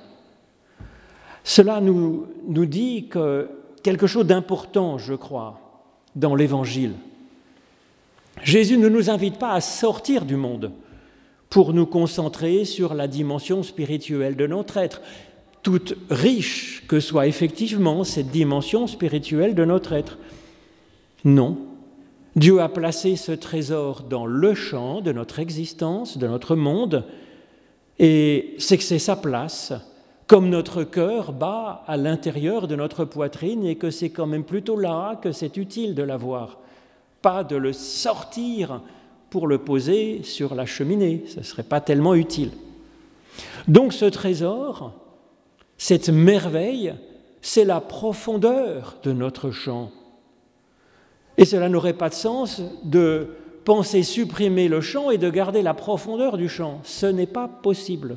Cela 1.44 1.80
nous, 1.80 2.26
nous 2.48 2.66
dit 2.66 3.08
que 3.08 3.48
quelque 3.82 4.06
chose 4.06 4.26
d'important, 4.26 4.98
je 4.98 5.14
crois, 5.14 5.60
dans 6.16 6.34
l'Évangile. 6.34 6.94
Jésus 8.42 8.78
ne 8.78 8.88
nous 8.88 9.10
invite 9.10 9.38
pas 9.38 9.52
à 9.52 9.60
sortir 9.60 10.24
du 10.24 10.36
monde 10.36 10.72
pour 11.48 11.72
nous 11.72 11.86
concentrer 11.86 12.64
sur 12.64 12.94
la 12.94 13.06
dimension 13.06 13.62
spirituelle 13.62 14.36
de 14.36 14.46
notre 14.46 14.76
être, 14.76 15.00
toute 15.62 15.96
riche 16.10 16.84
que 16.88 17.00
soit 17.00 17.26
effectivement 17.26 18.04
cette 18.04 18.30
dimension 18.30 18.86
spirituelle 18.86 19.54
de 19.54 19.64
notre 19.64 19.92
être. 19.92 20.18
Non, 21.24 21.58
Dieu 22.36 22.60
a 22.60 22.68
placé 22.68 23.16
ce 23.16 23.32
trésor 23.32 24.02
dans 24.02 24.26
le 24.26 24.54
champ 24.54 25.00
de 25.00 25.12
notre 25.12 25.38
existence, 25.38 26.18
de 26.18 26.26
notre 26.26 26.54
monde, 26.54 27.04
et 27.98 28.54
c'est 28.58 28.76
que 28.76 28.84
c'est 28.84 28.98
sa 28.98 29.16
place, 29.16 29.72
comme 30.26 30.48
notre 30.48 30.82
cœur 30.82 31.32
bat 31.32 31.84
à 31.86 31.96
l'intérieur 31.96 32.66
de 32.66 32.76
notre 32.76 33.04
poitrine 33.04 33.64
et 33.64 33.76
que 33.76 33.90
c'est 33.90 34.10
quand 34.10 34.26
même 34.26 34.44
plutôt 34.44 34.76
là 34.76 35.18
que 35.22 35.32
c'est 35.32 35.56
utile 35.56 35.94
de 35.94 36.02
l'avoir, 36.02 36.58
pas 37.22 37.44
de 37.44 37.56
le 37.56 37.72
sortir 37.72 38.80
pour 39.30 39.46
le 39.46 39.58
poser 39.58 40.22
sur 40.22 40.54
la 40.54 40.66
cheminée, 40.66 41.24
ce 41.28 41.38
ne 41.38 41.44
serait 41.44 41.62
pas 41.62 41.80
tellement 41.80 42.14
utile. 42.14 42.50
Donc 43.68 43.92
ce 43.92 44.04
trésor, 44.04 44.92
cette 45.78 46.08
merveille, 46.08 46.94
c'est 47.40 47.64
la 47.64 47.80
profondeur 47.80 48.96
de 49.02 49.12
notre 49.12 49.50
champ. 49.50 49.90
Et 51.38 51.44
cela 51.44 51.68
n'aurait 51.68 51.92
pas 51.92 52.08
de 52.08 52.14
sens 52.14 52.62
de 52.82 53.28
penser 53.66 54.04
supprimer 54.04 54.68
le 54.68 54.80
champ 54.80 55.10
et 55.10 55.18
de 55.18 55.28
garder 55.28 55.60
la 55.60 55.74
profondeur 55.74 56.36
du 56.38 56.48
champ. 56.48 56.78
Ce 56.84 57.04
n'est 57.04 57.26
pas 57.26 57.48
possible. 57.48 58.16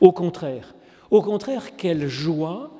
Au 0.00 0.10
contraire, 0.10 0.74
au 1.10 1.20
contraire, 1.20 1.76
quelle 1.76 2.08
joie 2.08 2.70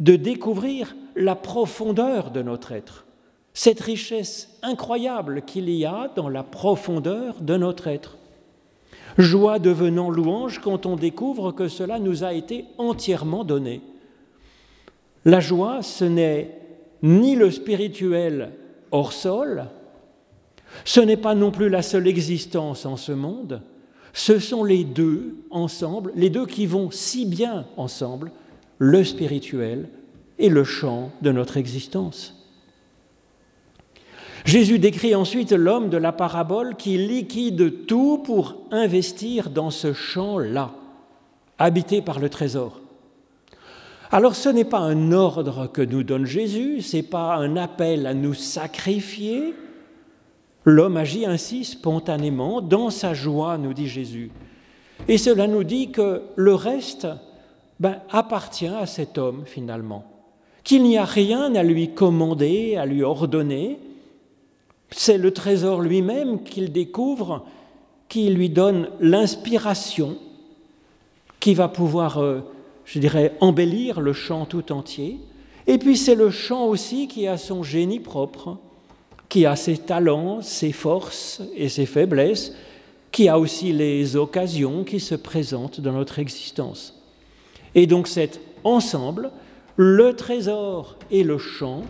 de 0.00 0.16
découvrir 0.16 0.94
la 1.16 1.34
profondeur 1.34 2.30
de 2.30 2.42
notre 2.42 2.72
être, 2.72 3.06
cette 3.54 3.80
richesse 3.80 4.58
incroyable 4.62 5.42
qu'il 5.42 5.70
y 5.70 5.86
a 5.86 6.10
dans 6.14 6.28
la 6.28 6.42
profondeur 6.42 7.40
de 7.40 7.56
notre 7.56 7.86
être. 7.88 8.18
Joie 9.16 9.58
devenant 9.58 10.10
louange 10.10 10.60
quand 10.60 10.84
on 10.84 10.96
découvre 10.96 11.52
que 11.52 11.68
cela 11.68 11.98
nous 11.98 12.22
a 12.22 12.34
été 12.34 12.66
entièrement 12.76 13.44
donné. 13.44 13.80
La 15.24 15.40
joie, 15.40 15.82
ce 15.82 16.04
n'est 16.04 16.58
ni 17.02 17.34
le 17.34 17.50
spirituel 17.50 18.52
hors 18.90 19.14
sol, 19.14 19.68
ce 20.84 21.00
n'est 21.00 21.16
pas 21.16 21.34
non 21.34 21.50
plus 21.50 21.68
la 21.68 21.82
seule 21.82 22.06
existence 22.06 22.86
en 22.86 22.96
ce 22.96 23.12
monde, 23.12 23.62
ce 24.12 24.38
sont 24.38 24.64
les 24.64 24.84
deux 24.84 25.36
ensemble, 25.50 26.12
les 26.16 26.30
deux 26.30 26.46
qui 26.46 26.66
vont 26.66 26.90
si 26.90 27.26
bien 27.26 27.66
ensemble, 27.76 28.32
le 28.78 29.04
spirituel 29.04 29.88
et 30.38 30.48
le 30.48 30.64
champ 30.64 31.10
de 31.22 31.32
notre 31.32 31.56
existence. 31.56 32.36
Jésus 34.44 34.78
décrit 34.78 35.14
ensuite 35.14 35.52
l'homme 35.52 35.90
de 35.90 35.98
la 35.98 36.12
parabole 36.12 36.74
qui 36.76 36.96
liquide 36.96 37.86
tout 37.86 38.18
pour 38.24 38.56
investir 38.70 39.50
dans 39.50 39.70
ce 39.70 39.92
champ-là, 39.92 40.72
habité 41.58 42.00
par 42.00 42.18
le 42.18 42.30
trésor. 42.30 42.80
Alors 44.10 44.34
ce 44.34 44.48
n'est 44.48 44.64
pas 44.64 44.78
un 44.78 45.12
ordre 45.12 45.68
que 45.68 45.82
nous 45.82 46.02
donne 46.02 46.24
Jésus, 46.24 46.80
ce 46.80 46.96
n'est 46.96 47.02
pas 47.02 47.36
un 47.36 47.56
appel 47.56 48.06
à 48.06 48.14
nous 48.14 48.34
sacrifier, 48.34 49.54
L'homme 50.64 50.96
agit 50.96 51.24
ainsi 51.24 51.64
spontanément, 51.64 52.60
dans 52.60 52.90
sa 52.90 53.14
joie, 53.14 53.58
nous 53.58 53.72
dit 53.72 53.88
Jésus. 53.88 54.30
Et 55.08 55.18
cela 55.18 55.46
nous 55.46 55.64
dit 55.64 55.90
que 55.90 56.22
le 56.36 56.54
reste 56.54 57.06
ben, 57.78 58.00
appartient 58.10 58.66
à 58.66 58.86
cet 58.86 59.16
homme 59.16 59.44
finalement, 59.46 60.04
qu'il 60.64 60.82
n'y 60.82 60.98
a 60.98 61.04
rien 61.04 61.54
à 61.54 61.62
lui 61.62 61.94
commander, 61.94 62.76
à 62.76 62.86
lui 62.86 63.02
ordonner, 63.02 63.78
C'est 64.90 65.18
le 65.18 65.30
trésor 65.30 65.80
lui-même 65.80 66.42
qu'il 66.42 66.72
découvre 66.72 67.46
qui 68.08 68.28
lui 68.28 68.50
donne 68.50 68.88
l'inspiration 68.98 70.18
qui 71.38 71.54
va 71.54 71.68
pouvoir, 71.68 72.18
euh, 72.18 72.40
je 72.84 72.98
dirais, 72.98 73.36
embellir 73.40 74.00
le 74.00 74.12
chant 74.12 74.44
tout 74.44 74.72
entier. 74.72 75.18
Et 75.66 75.78
puis 75.78 75.96
c'est 75.96 76.14
le 76.14 76.30
chant 76.30 76.66
aussi 76.66 77.08
qui 77.08 77.26
a 77.26 77.38
son 77.38 77.62
génie 77.62 78.00
propre, 78.00 78.58
qui 79.30 79.46
a 79.46 79.56
ses 79.56 79.78
talents, 79.78 80.42
ses 80.42 80.72
forces 80.72 81.40
et 81.56 81.70
ses 81.70 81.86
faiblesses, 81.86 82.52
qui 83.12 83.28
a 83.28 83.38
aussi 83.38 83.72
les 83.72 84.16
occasions 84.16 84.84
qui 84.84 85.00
se 85.00 85.14
présentent 85.14 85.80
dans 85.80 85.92
notre 85.92 86.18
existence. 86.18 87.00
Et 87.74 87.86
donc 87.86 88.08
cet 88.08 88.40
ensemble, 88.64 89.30
le 89.76 90.14
trésor 90.14 90.96
et 91.10 91.22
le 91.22 91.38
chant, 91.38 91.84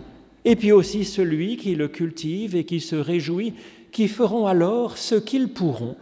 et 0.44 0.54
puis 0.54 0.70
aussi 0.70 1.04
celui 1.04 1.56
qui 1.56 1.74
le 1.74 1.88
cultive 1.88 2.54
et 2.54 2.64
qui 2.64 2.80
se 2.80 2.96
réjouit, 2.96 3.54
qui 3.90 4.06
feront 4.06 4.46
alors 4.46 4.98
ce 4.98 5.14
qu'ils 5.14 5.48
pourront, 5.48 5.96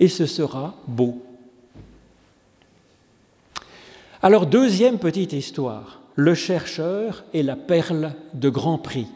et 0.00 0.08
ce 0.08 0.26
sera 0.26 0.76
beau. 0.88 1.22
Alors 4.22 4.46
deuxième 4.46 4.98
petite 4.98 5.32
histoire, 5.32 6.00
le 6.16 6.34
chercheur 6.34 7.24
et 7.32 7.44
la 7.44 7.54
perle 7.54 8.14
de 8.34 8.48
grand 8.48 8.78
prix. 8.78 9.06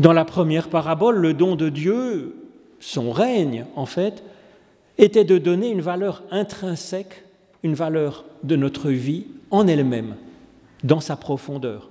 Dans 0.00 0.12
la 0.12 0.24
première 0.24 0.68
parabole, 0.68 1.16
le 1.16 1.34
don 1.34 1.56
de 1.56 1.68
Dieu, 1.68 2.36
son 2.80 3.12
règne 3.12 3.66
en 3.76 3.86
fait, 3.86 4.22
était 4.98 5.24
de 5.24 5.38
donner 5.38 5.70
une 5.70 5.80
valeur 5.80 6.22
intrinsèque, 6.30 7.24
une 7.62 7.74
valeur 7.74 8.24
de 8.42 8.56
notre 8.56 8.90
vie 8.90 9.26
en 9.50 9.66
elle-même, 9.66 10.16
dans 10.82 11.00
sa 11.00 11.16
profondeur. 11.16 11.90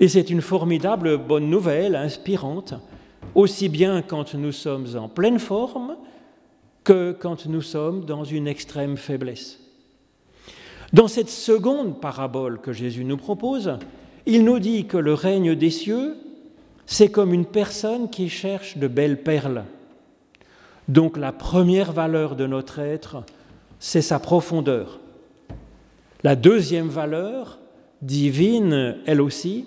Et 0.00 0.08
c'est 0.08 0.30
une 0.30 0.42
formidable 0.42 1.18
bonne 1.18 1.50
nouvelle, 1.50 1.96
inspirante, 1.96 2.74
aussi 3.34 3.68
bien 3.68 4.02
quand 4.02 4.34
nous 4.34 4.52
sommes 4.52 4.96
en 4.96 5.08
pleine 5.08 5.38
forme 5.38 5.96
que 6.84 7.12
quand 7.12 7.46
nous 7.46 7.62
sommes 7.62 8.04
dans 8.04 8.24
une 8.24 8.46
extrême 8.46 8.96
faiblesse. 8.96 9.60
Dans 10.92 11.08
cette 11.08 11.28
seconde 11.28 12.00
parabole 12.00 12.60
que 12.60 12.72
Jésus 12.72 13.04
nous 13.04 13.16
propose, 13.16 13.76
il 14.24 14.44
nous 14.44 14.58
dit 14.58 14.86
que 14.86 14.96
le 14.96 15.14
règne 15.14 15.54
des 15.54 15.70
cieux, 15.70 16.16
c'est 16.90 17.10
comme 17.10 17.34
une 17.34 17.44
personne 17.44 18.08
qui 18.08 18.30
cherche 18.30 18.78
de 18.78 18.88
belles 18.88 19.22
perles. 19.22 19.64
Donc 20.88 21.18
la 21.18 21.32
première 21.32 21.92
valeur 21.92 22.34
de 22.34 22.46
notre 22.46 22.78
être, 22.78 23.24
c'est 23.78 24.00
sa 24.00 24.18
profondeur. 24.18 24.98
La 26.24 26.34
deuxième 26.34 26.88
valeur, 26.88 27.58
divine 28.00 28.96
elle 29.04 29.20
aussi, 29.20 29.66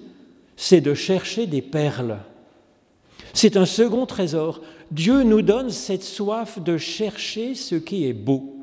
c'est 0.58 0.82
de 0.82 0.96
chercher 0.96 1.46
des 1.46 1.62
perles. 1.62 2.18
C'est 3.36 3.56
un 3.56 3.68
second 3.68 4.08
trésor. 4.08 4.60
Dieu 4.90 5.22
nous 5.22 5.44
donne 5.44 5.70
cette 5.70 6.04
soif 6.04 6.60
de 6.60 6.78
chercher 6.78 7.54
ce 7.54 7.76
qui 7.76 8.08
est 8.08 8.14
beau. 8.14 8.56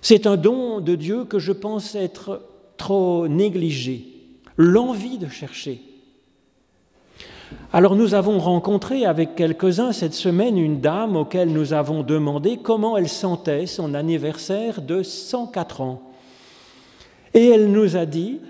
C'est 0.00 0.26
un 0.26 0.38
don 0.38 0.80
de 0.80 0.94
Dieu 0.94 1.26
que 1.26 1.38
je 1.38 1.52
pense 1.52 1.94
être 1.94 2.42
trop 2.78 3.28
négligé, 3.28 4.06
l'envie 4.56 5.18
de 5.18 5.28
chercher. 5.28 5.82
Alors 7.72 7.96
nous 7.96 8.14
avons 8.14 8.38
rencontré 8.38 9.04
avec 9.04 9.34
quelques-uns 9.34 9.92
cette 9.92 10.14
semaine 10.14 10.58
une 10.58 10.80
dame 10.80 11.16
auquel 11.16 11.50
nous 11.50 11.72
avons 11.72 12.02
demandé 12.02 12.58
comment 12.62 12.96
elle 12.96 13.08
sentait 13.08 13.66
son 13.66 13.94
anniversaire 13.94 14.80
de 14.80 15.02
104 15.02 15.80
ans. 15.82 16.02
Et 17.34 17.48
elle 17.48 17.70
nous 17.70 17.96
a 17.96 18.06
dit, 18.06 18.40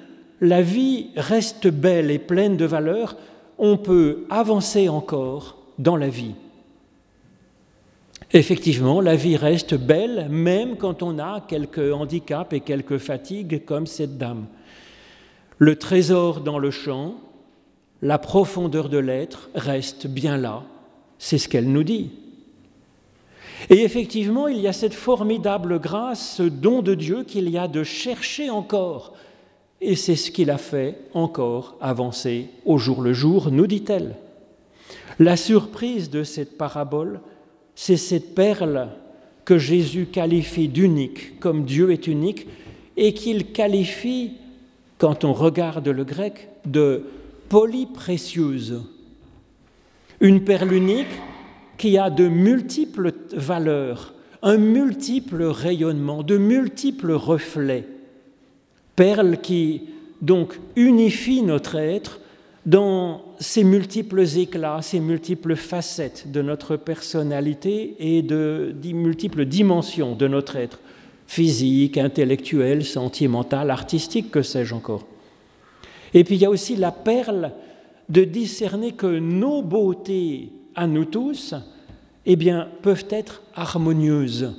la 0.40 0.62
vie 0.62 1.08
reste 1.16 1.66
belle 1.68 2.10
et 2.10 2.18
pleine 2.18 2.56
de 2.56 2.64
valeurs, 2.64 3.16
on 3.58 3.76
peut 3.76 4.24
avancer 4.30 4.88
encore 4.88 5.56
dans 5.78 5.96
la 5.96 6.08
vie. 6.08 6.34
Effectivement, 8.32 9.00
la 9.00 9.16
vie 9.16 9.36
reste 9.36 9.74
belle 9.74 10.28
même 10.28 10.76
quand 10.76 11.02
on 11.02 11.18
a 11.18 11.40
quelques 11.40 11.92
handicaps 11.92 12.52
et 12.52 12.60
quelques 12.60 12.98
fatigues 12.98 13.64
comme 13.64 13.86
cette 13.86 14.18
dame. 14.18 14.46
Le 15.56 15.76
trésor 15.76 16.40
dans 16.40 16.58
le 16.58 16.70
champ, 16.70 17.14
la 18.02 18.18
profondeur 18.18 18.88
de 18.88 18.98
l'être 18.98 19.50
reste 19.54 20.06
bien 20.06 20.36
là. 20.36 20.62
C'est 21.18 21.38
ce 21.38 21.48
qu'elle 21.48 21.70
nous 21.70 21.82
dit. 21.82 22.10
Et 23.70 23.82
effectivement, 23.82 24.48
il 24.48 24.60
y 24.60 24.68
a 24.68 24.72
cette 24.72 24.94
formidable 24.94 25.80
grâce, 25.80 26.36
ce 26.36 26.44
don 26.44 26.80
de 26.80 26.94
Dieu 26.94 27.24
qu'il 27.24 27.50
y 27.50 27.58
a 27.58 27.66
de 27.66 27.82
chercher 27.82 28.50
encore. 28.50 29.14
Et 29.80 29.96
c'est 29.96 30.16
ce 30.16 30.30
qu'il 30.30 30.50
a 30.50 30.58
fait 30.58 30.96
encore 31.12 31.76
avancer 31.80 32.46
au 32.64 32.78
jour 32.78 33.02
le 33.02 33.12
jour, 33.12 33.50
nous 33.50 33.66
dit-elle. 33.66 34.14
La 35.18 35.36
surprise 35.36 36.10
de 36.10 36.22
cette 36.22 36.56
parabole, 36.56 37.20
c'est 37.74 37.96
cette 37.96 38.34
perle 38.34 38.88
que 39.44 39.58
Jésus 39.58 40.06
qualifie 40.06 40.68
d'unique, 40.68 41.40
comme 41.40 41.64
Dieu 41.64 41.90
est 41.90 42.06
unique, 42.06 42.46
et 42.96 43.14
qu'il 43.14 43.52
qualifie, 43.52 44.32
quand 44.98 45.24
on 45.24 45.32
regarde 45.32 45.88
le 45.88 46.04
grec, 46.04 46.48
de 46.64 47.04
polyprécieuse. 47.48 48.82
Une 50.20 50.44
perle 50.44 50.72
unique 50.72 51.06
qui 51.76 51.96
a 51.96 52.10
de 52.10 52.28
multiples 52.28 53.12
valeurs, 53.32 54.14
un 54.42 54.56
multiple 54.56 55.44
rayonnement, 55.44 56.22
de 56.22 56.36
multiples 56.36 57.12
reflets. 57.12 57.86
Perle 58.96 59.38
qui 59.38 59.82
donc 60.20 60.58
unifie 60.74 61.42
notre 61.42 61.76
être 61.76 62.20
dans 62.66 63.22
ses 63.38 63.62
multiples 63.62 64.20
éclats, 64.36 64.82
ses 64.82 65.00
multiples 65.00 65.54
facettes 65.54 66.30
de 66.30 66.42
notre 66.42 66.76
personnalité 66.76 67.94
et 68.00 68.22
de, 68.22 68.74
de 68.74 68.92
multiples 68.92 69.44
dimensions 69.44 70.14
de 70.14 70.26
notre 70.26 70.56
être, 70.56 70.80
physique, 71.26 71.96
intellectuel, 71.96 72.84
sentimental, 72.84 73.70
artistique, 73.70 74.30
que 74.30 74.42
sais-je 74.42 74.74
encore. 74.74 75.06
Et 76.14 76.24
puis 76.24 76.36
il 76.36 76.42
y 76.42 76.46
a 76.46 76.50
aussi 76.50 76.76
la 76.76 76.92
perle 76.92 77.52
de 78.08 78.24
discerner 78.24 78.92
que 78.92 79.18
nos 79.18 79.62
beautés 79.62 80.50
à 80.74 80.86
nous 80.86 81.04
tous, 81.04 81.54
eh 82.24 82.36
bien, 82.36 82.68
peuvent 82.82 83.06
être 83.10 83.42
harmonieuses 83.54 84.54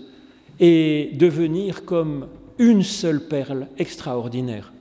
et 0.60 1.12
devenir 1.14 1.86
comme 1.86 2.28
une 2.58 2.84
seule 2.84 3.28
perle 3.28 3.68
extraordinaire. 3.78 4.74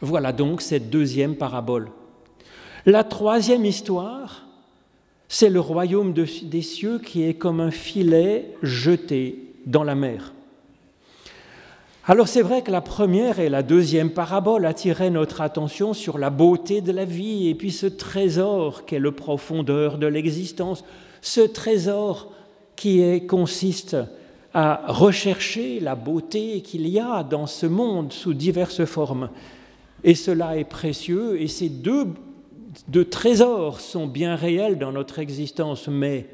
Voilà 0.00 0.32
donc 0.32 0.60
cette 0.60 0.90
deuxième 0.90 1.36
parabole. 1.36 1.90
La 2.84 3.04
troisième 3.04 3.64
histoire, 3.64 4.46
c'est 5.28 5.48
le 5.48 5.60
royaume 5.60 6.12
des 6.12 6.62
cieux 6.62 6.98
qui 6.98 7.22
est 7.22 7.34
comme 7.34 7.60
un 7.60 7.70
filet 7.70 8.56
jeté 8.62 9.54
dans 9.64 9.84
la 9.84 9.94
mer. 9.94 10.34
Alors 12.04 12.26
c'est 12.26 12.42
vrai 12.42 12.62
que 12.62 12.72
la 12.72 12.80
première 12.80 13.38
et 13.38 13.48
la 13.48 13.62
deuxième 13.62 14.10
parabole 14.10 14.66
attiraient 14.66 15.08
notre 15.08 15.40
attention 15.40 15.94
sur 15.94 16.18
la 16.18 16.30
beauté 16.30 16.80
de 16.80 16.90
la 16.90 17.04
vie 17.04 17.48
et 17.48 17.54
puis 17.54 17.70
ce 17.70 17.86
trésor 17.86 18.84
qu'est 18.86 18.98
le 18.98 19.12
profondeur 19.12 19.98
de 19.98 20.08
l'existence, 20.08 20.82
ce 21.20 21.42
trésor 21.42 22.32
qui 22.74 23.24
consiste 23.28 23.96
à 24.52 24.82
rechercher 24.88 25.78
la 25.78 25.94
beauté 25.94 26.62
qu'il 26.62 26.88
y 26.88 26.98
a 26.98 27.22
dans 27.22 27.46
ce 27.46 27.66
monde 27.66 28.12
sous 28.12 28.34
diverses 28.34 28.84
formes. 28.84 29.30
Et 30.02 30.16
cela 30.16 30.56
est 30.56 30.64
précieux 30.64 31.40
et 31.40 31.46
ces 31.46 31.68
deux, 31.68 32.08
trésors 33.12 33.80
sont 33.80 34.08
bien 34.08 34.34
réels 34.34 34.76
dans 34.76 34.90
notre 34.90 35.20
existence, 35.20 35.86
mais 35.86 36.26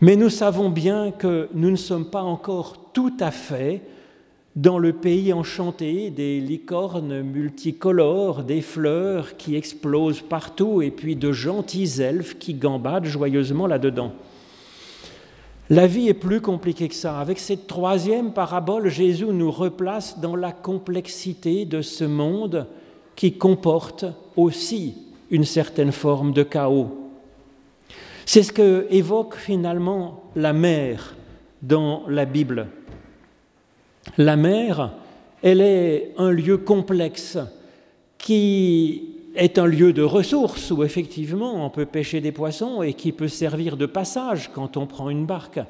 nous 0.00 0.30
savons 0.30 0.70
bien 0.70 1.10
que 1.10 1.48
nous 1.54 1.72
ne 1.72 1.76
sommes 1.76 2.08
pas 2.08 2.22
encore 2.22 2.92
tout 2.92 3.14
à 3.18 3.32
fait 3.32 3.82
dans 4.56 4.78
le 4.78 4.92
pays 4.92 5.32
enchanté 5.32 6.10
des 6.10 6.40
licornes 6.40 7.22
multicolores, 7.22 8.44
des 8.44 8.60
fleurs 8.60 9.36
qui 9.36 9.56
explosent 9.56 10.20
partout 10.20 10.80
et 10.80 10.90
puis 10.90 11.16
de 11.16 11.32
gentils 11.32 12.00
elfes 12.00 12.38
qui 12.38 12.54
gambadent 12.54 13.06
joyeusement 13.06 13.66
là-dedans. 13.66 14.12
La 15.70 15.86
vie 15.86 16.08
est 16.08 16.14
plus 16.14 16.40
compliquée 16.40 16.88
que 16.88 16.94
ça. 16.94 17.18
Avec 17.18 17.38
cette 17.38 17.66
troisième 17.66 18.32
parabole, 18.32 18.88
Jésus 18.88 19.26
nous 19.26 19.50
replace 19.50 20.20
dans 20.20 20.36
la 20.36 20.52
complexité 20.52 21.64
de 21.64 21.80
ce 21.80 22.04
monde 22.04 22.66
qui 23.16 23.38
comporte 23.38 24.04
aussi 24.36 24.94
une 25.30 25.44
certaine 25.44 25.92
forme 25.92 26.32
de 26.32 26.42
chaos. 26.42 27.10
C'est 28.26 28.42
ce 28.42 28.52
que 28.52 28.86
évoque 28.90 29.36
finalement 29.36 30.22
la 30.36 30.52
mer 30.52 31.16
dans 31.62 32.02
la 32.08 32.24
Bible. 32.24 32.68
La 34.18 34.36
mer, 34.36 34.92
elle 35.42 35.60
est 35.60 36.12
un 36.18 36.30
lieu 36.30 36.58
complexe 36.58 37.38
qui 38.18 39.14
est 39.34 39.58
un 39.58 39.66
lieu 39.66 39.92
de 39.92 40.02
ressources 40.02 40.70
où 40.70 40.84
effectivement 40.84 41.64
on 41.64 41.70
peut 41.70 41.86
pêcher 41.86 42.20
des 42.20 42.32
poissons 42.32 42.82
et 42.82 42.94
qui 42.94 43.12
peut 43.12 43.28
servir 43.28 43.76
de 43.76 43.86
passage 43.86 44.50
quand 44.54 44.76
on 44.76 44.86
prend 44.86 45.10
une 45.10 45.26
barque. 45.26 45.60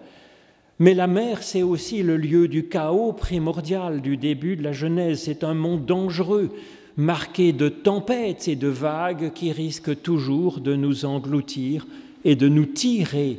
Mais 0.79 0.95
la 0.95 1.07
mer, 1.07 1.43
c'est 1.43 1.63
aussi 1.63 2.03
le 2.03 2.17
lieu 2.17 2.49
du 2.49 2.69
chaos 2.69 3.13
primordial 3.13 4.01
du 4.01 4.17
début 4.17 4.57
de 4.57 4.63
la 4.63 4.73
Genèse. 4.73 5.23
C'est 5.23 5.45
un 5.45 5.55
monde 5.55 5.87
dangereux, 5.87 6.51
marqué 6.97 7.53
de 7.53 7.69
tempêtes 7.69 8.49
et 8.49 8.57
de 8.57 8.69
vagues 8.69 9.33
qui 9.33 9.53
risquent 9.53 10.01
toujours 10.03 10.61
de 10.61 10.75
nous 10.75 11.05
engloutir 11.05 11.87
et 12.25 12.37
de 12.37 12.49
nous 12.49 12.67
tirer 12.67 13.39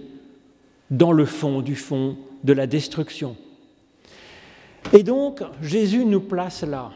dans 0.91 1.12
le 1.12 1.25
fond 1.25 1.62
du 1.62 1.75
fond 1.75 2.15
de 2.43 2.53
la 2.53 2.67
destruction. 2.67 3.36
Et 4.93 5.04
donc, 5.04 5.41
Jésus 5.62 6.06
nous 6.06 6.21
place 6.21 6.63
là. 6.63 6.91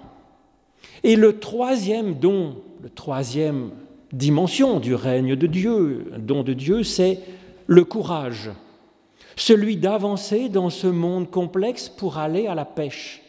Et 1.03 1.15
le 1.15 1.39
troisième 1.39 2.15
don, 2.15 2.55
le 2.81 2.89
troisième 2.89 3.71
dimension 4.11 4.79
du 4.79 4.95
règne 4.95 5.35
de 5.35 5.47
Dieu, 5.47 6.11
don 6.17 6.43
de 6.43 6.53
Dieu, 6.53 6.83
c'est 6.83 7.19
le 7.67 7.83
courage, 7.83 8.49
celui 9.35 9.77
d'avancer 9.77 10.49
dans 10.49 10.69
ce 10.69 10.87
monde 10.87 11.29
complexe 11.29 11.89
pour 11.89 12.17
aller 12.17 12.47
à 12.47 12.55
la 12.55 12.65
pêche. 12.65 13.21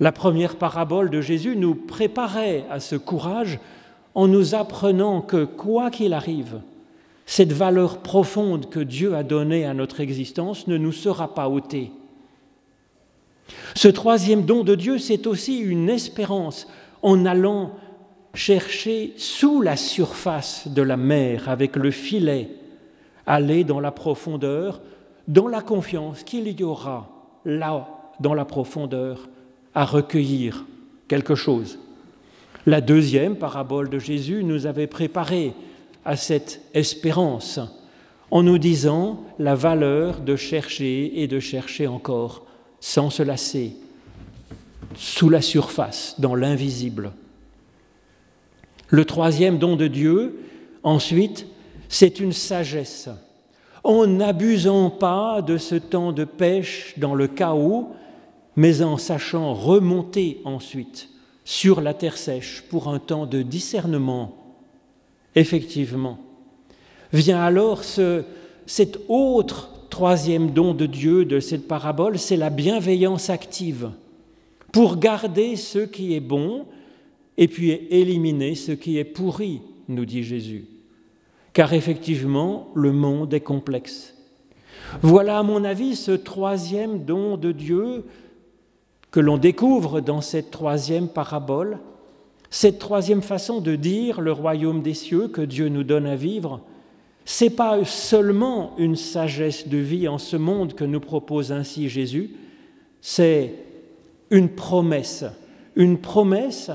La 0.00 0.12
première 0.12 0.56
parabole 0.56 1.10
de 1.10 1.20
Jésus 1.20 1.56
nous 1.56 1.74
préparait 1.74 2.64
à 2.70 2.80
ce 2.80 2.96
courage 2.96 3.58
en 4.14 4.28
nous 4.28 4.54
apprenant 4.54 5.20
que 5.20 5.44
quoi 5.44 5.90
qu'il 5.90 6.12
arrive, 6.12 6.60
cette 7.26 7.52
valeur 7.52 7.98
profonde 7.98 8.70
que 8.70 8.80
Dieu 8.80 9.14
a 9.14 9.22
donnée 9.22 9.64
à 9.64 9.74
notre 9.74 10.00
existence 10.00 10.66
ne 10.68 10.78
nous 10.78 10.92
sera 10.92 11.34
pas 11.34 11.48
ôtée. 11.48 11.90
Ce 13.74 13.88
troisième 13.88 14.44
don 14.44 14.64
de 14.64 14.74
Dieu, 14.74 14.98
c'est 14.98 15.26
aussi 15.26 15.58
une 15.58 15.88
espérance 15.88 16.66
en 17.02 17.26
allant 17.26 17.72
chercher 18.34 19.12
sous 19.16 19.62
la 19.62 19.76
surface 19.76 20.68
de 20.68 20.82
la 20.82 20.96
mer 20.96 21.48
avec 21.48 21.76
le 21.76 21.90
filet, 21.90 22.50
aller 23.26 23.64
dans 23.64 23.80
la 23.80 23.92
profondeur, 23.92 24.80
dans 25.28 25.48
la 25.48 25.62
confiance 25.62 26.22
qu'il 26.22 26.48
y 26.48 26.62
aura 26.62 27.10
là, 27.44 27.88
dans 28.20 28.34
la 28.34 28.44
profondeur, 28.44 29.28
à 29.74 29.84
recueillir 29.84 30.64
quelque 31.08 31.34
chose. 31.34 31.78
La 32.66 32.80
deuxième 32.80 33.36
parabole 33.36 33.88
de 33.88 33.98
Jésus 33.98 34.42
nous 34.42 34.66
avait 34.66 34.86
préparé 34.86 35.52
à 36.04 36.16
cette 36.16 36.62
espérance 36.74 37.60
en 38.30 38.42
nous 38.42 38.58
disant 38.58 39.22
la 39.38 39.54
valeur 39.54 40.20
de 40.20 40.34
chercher 40.34 41.22
et 41.22 41.28
de 41.28 41.38
chercher 41.40 41.86
encore 41.86 42.45
sans 42.86 43.10
se 43.10 43.24
lasser, 43.24 43.72
sous 44.94 45.28
la 45.28 45.42
surface, 45.42 46.14
dans 46.18 46.36
l'invisible. 46.36 47.10
Le 48.90 49.04
troisième 49.04 49.58
don 49.58 49.74
de 49.74 49.88
Dieu, 49.88 50.38
ensuite, 50.84 51.48
c'est 51.88 52.20
une 52.20 52.32
sagesse. 52.32 53.08
En 53.82 54.06
n'abusant 54.06 54.90
pas 54.90 55.42
de 55.42 55.58
ce 55.58 55.74
temps 55.74 56.12
de 56.12 56.22
pêche 56.22 56.94
dans 56.96 57.16
le 57.16 57.26
chaos, 57.26 57.88
mais 58.54 58.82
en 58.82 58.98
sachant 58.98 59.52
remonter 59.52 60.40
ensuite 60.44 61.08
sur 61.44 61.80
la 61.80 61.92
terre 61.92 62.16
sèche 62.16 62.62
pour 62.70 62.86
un 62.86 63.00
temps 63.00 63.26
de 63.26 63.42
discernement, 63.42 64.36
effectivement, 65.34 66.20
vient 67.12 67.40
alors 67.42 67.82
ce, 67.82 68.22
cet 68.64 69.00
autre 69.08 69.75
troisième 69.96 70.50
don 70.50 70.74
de 70.74 70.84
Dieu 70.84 71.24
de 71.24 71.40
cette 71.40 71.66
parabole, 71.66 72.18
c'est 72.18 72.36
la 72.36 72.50
bienveillance 72.50 73.30
active 73.30 73.92
pour 74.70 74.98
garder 74.98 75.56
ce 75.56 75.78
qui 75.78 76.14
est 76.14 76.20
bon 76.20 76.66
et 77.38 77.48
puis 77.48 77.70
éliminer 77.70 78.56
ce 78.56 78.72
qui 78.72 78.98
est 78.98 79.04
pourri, 79.04 79.62
nous 79.88 80.04
dit 80.04 80.22
Jésus. 80.22 80.66
Car 81.54 81.72
effectivement, 81.72 82.68
le 82.74 82.92
monde 82.92 83.32
est 83.32 83.40
complexe. 83.40 84.14
Voilà, 85.00 85.38
à 85.38 85.42
mon 85.42 85.64
avis, 85.64 85.96
ce 85.96 86.12
troisième 86.12 87.06
don 87.06 87.38
de 87.38 87.52
Dieu 87.52 88.04
que 89.10 89.20
l'on 89.20 89.38
découvre 89.38 90.02
dans 90.02 90.20
cette 90.20 90.50
troisième 90.50 91.08
parabole, 91.08 91.78
cette 92.50 92.78
troisième 92.78 93.22
façon 93.22 93.62
de 93.62 93.76
dire 93.76 94.20
le 94.20 94.32
royaume 94.32 94.82
des 94.82 94.92
cieux 94.92 95.28
que 95.28 95.40
Dieu 95.40 95.70
nous 95.70 95.84
donne 95.84 96.06
à 96.06 96.16
vivre, 96.16 96.60
c'est 97.28 97.50
pas 97.50 97.84
seulement 97.84 98.72
une 98.78 98.94
sagesse 98.94 99.66
de 99.66 99.78
vie 99.78 100.06
en 100.06 100.16
ce 100.16 100.36
monde 100.36 100.74
que 100.74 100.84
nous 100.84 101.00
propose 101.00 101.50
ainsi 101.50 101.88
Jésus, 101.88 102.30
c'est 103.00 103.52
une 104.30 104.48
promesse, 104.48 105.24
une 105.74 105.98
promesse 105.98 106.70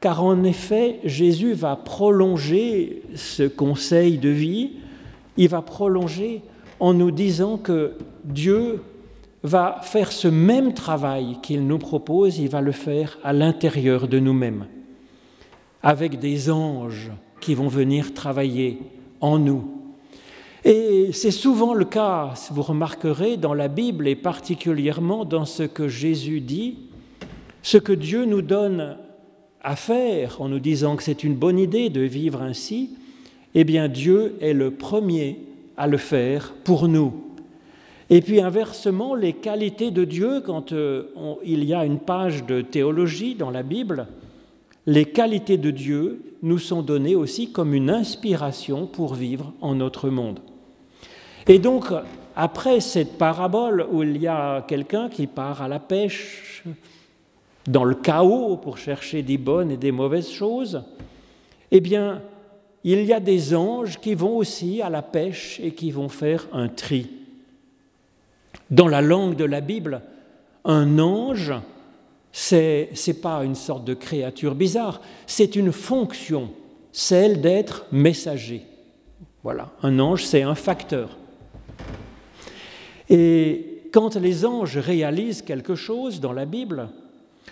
car 0.00 0.22
en 0.22 0.44
effet 0.44 1.00
Jésus 1.04 1.54
va 1.54 1.74
prolonger 1.74 3.02
ce 3.16 3.42
conseil 3.42 4.16
de 4.18 4.28
vie, 4.28 4.74
il 5.36 5.48
va 5.48 5.60
prolonger 5.60 6.42
en 6.78 6.94
nous 6.94 7.10
disant 7.10 7.58
que 7.58 7.94
Dieu 8.24 8.80
va 9.42 9.80
faire 9.82 10.12
ce 10.12 10.28
même 10.28 10.72
travail 10.72 11.38
qu'il 11.42 11.66
nous 11.66 11.78
propose, 11.78 12.38
il 12.38 12.48
va 12.48 12.60
le 12.60 12.72
faire 12.72 13.18
à 13.24 13.32
l'intérieur 13.32 14.06
de 14.06 14.20
nous-mêmes, 14.20 14.66
avec 15.82 16.20
des 16.20 16.48
anges 16.48 17.10
qui 17.40 17.56
vont 17.56 17.68
venir 17.68 18.14
travailler 18.14 18.78
en 19.20 19.38
nous, 19.38 19.79
et 20.64 21.10
c'est 21.12 21.30
souvent 21.30 21.72
le 21.72 21.86
cas, 21.86 22.34
vous 22.50 22.62
remarquerez, 22.62 23.36
dans 23.36 23.54
la 23.54 23.68
Bible 23.68 24.06
et 24.06 24.16
particulièrement 24.16 25.24
dans 25.24 25.46
ce 25.46 25.62
que 25.62 25.88
Jésus 25.88 26.40
dit, 26.40 26.78
ce 27.62 27.78
que 27.78 27.92
Dieu 27.92 28.26
nous 28.26 28.42
donne 28.42 28.96
à 29.62 29.76
faire 29.76 30.40
en 30.40 30.48
nous 30.48 30.58
disant 30.58 30.96
que 30.96 31.02
c'est 31.02 31.24
une 31.24 31.34
bonne 31.34 31.58
idée 31.58 31.88
de 31.88 32.00
vivre 32.00 32.42
ainsi, 32.42 32.90
eh 33.54 33.64
bien 33.64 33.88
Dieu 33.88 34.36
est 34.40 34.52
le 34.52 34.70
premier 34.70 35.38
à 35.76 35.86
le 35.86 35.96
faire 35.96 36.52
pour 36.64 36.88
nous. 36.88 37.12
Et 38.10 38.20
puis 38.20 38.40
inversement, 38.40 39.14
les 39.14 39.32
qualités 39.32 39.90
de 39.90 40.04
Dieu, 40.04 40.40
quand 40.44 40.72
euh, 40.72 41.04
il 41.44 41.64
y 41.64 41.74
a 41.74 41.84
une 41.84 42.00
page 42.00 42.44
de 42.44 42.60
théologie 42.60 43.34
dans 43.34 43.50
la 43.50 43.62
Bible, 43.62 44.08
les 44.86 45.04
qualités 45.04 45.58
de 45.58 45.70
Dieu 45.70 46.20
nous 46.42 46.58
sont 46.58 46.82
données 46.82 47.14
aussi 47.14 47.52
comme 47.52 47.72
une 47.72 47.90
inspiration 47.90 48.86
pour 48.86 49.14
vivre 49.14 49.52
en 49.60 49.74
notre 49.76 50.10
monde. 50.10 50.40
Et 51.50 51.58
donc, 51.58 51.86
après 52.36 52.78
cette 52.78 53.18
parabole 53.18 53.84
où 53.90 54.04
il 54.04 54.18
y 54.18 54.28
a 54.28 54.62
quelqu'un 54.68 55.08
qui 55.08 55.26
part 55.26 55.62
à 55.62 55.66
la 55.66 55.80
pêche 55.80 56.62
dans 57.66 57.82
le 57.82 57.96
chaos 57.96 58.56
pour 58.56 58.78
chercher 58.78 59.22
des 59.22 59.36
bonnes 59.36 59.72
et 59.72 59.76
des 59.76 59.90
mauvaises 59.90 60.30
choses, 60.30 60.84
eh 61.72 61.80
bien, 61.80 62.22
il 62.84 63.02
y 63.02 63.12
a 63.12 63.18
des 63.18 63.52
anges 63.52 63.98
qui 63.98 64.14
vont 64.14 64.36
aussi 64.36 64.80
à 64.80 64.90
la 64.90 65.02
pêche 65.02 65.58
et 65.60 65.72
qui 65.72 65.90
vont 65.90 66.08
faire 66.08 66.46
un 66.52 66.68
tri. 66.68 67.10
Dans 68.70 68.86
la 68.86 69.02
langue 69.02 69.34
de 69.34 69.44
la 69.44 69.60
Bible, 69.60 70.02
un 70.64 71.00
ange, 71.00 71.52
c'est 72.30 72.90
n'est 73.08 73.14
pas 73.14 73.42
une 73.42 73.56
sorte 73.56 73.84
de 73.84 73.94
créature 73.94 74.54
bizarre, 74.54 75.00
c'est 75.26 75.56
une 75.56 75.72
fonction, 75.72 76.50
celle 76.92 77.40
d'être 77.40 77.86
messager. 77.90 78.62
Voilà, 79.42 79.70
un 79.82 79.98
ange, 79.98 80.24
c'est 80.24 80.42
un 80.42 80.54
facteur. 80.54 81.16
Et 83.10 83.82
quand 83.92 84.16
les 84.16 84.46
anges 84.46 84.78
réalisent 84.78 85.42
quelque 85.42 85.74
chose 85.74 86.20
dans 86.20 86.32
la 86.32 86.46
Bible, 86.46 86.88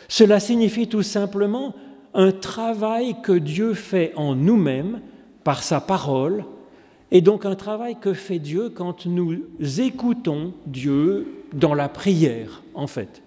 cela 0.09 0.41
signifie 0.41 0.87
tout 0.87 1.03
simplement 1.03 1.75
un 2.15 2.33
travail 2.33 3.17
que 3.23 3.33
Dieu 3.33 3.75
fait 3.75 4.13
en 4.17 4.35
nous-mêmes 4.35 5.01
par 5.45 5.63
sa 5.63 5.81
parole, 5.81 6.45
et 7.11 7.21
donc 7.21 7.45
un 7.45 7.55
travail 7.55 7.97
que 8.01 8.15
fait 8.15 8.39
Dieu 8.39 8.71
quand 8.71 9.07
nous 9.07 9.43
écoutons 9.79 10.53
Dieu 10.67 11.27
dans 11.53 11.75
la 11.75 11.89
prière, 11.89 12.63
en 12.75 12.87
fait. 12.87 13.23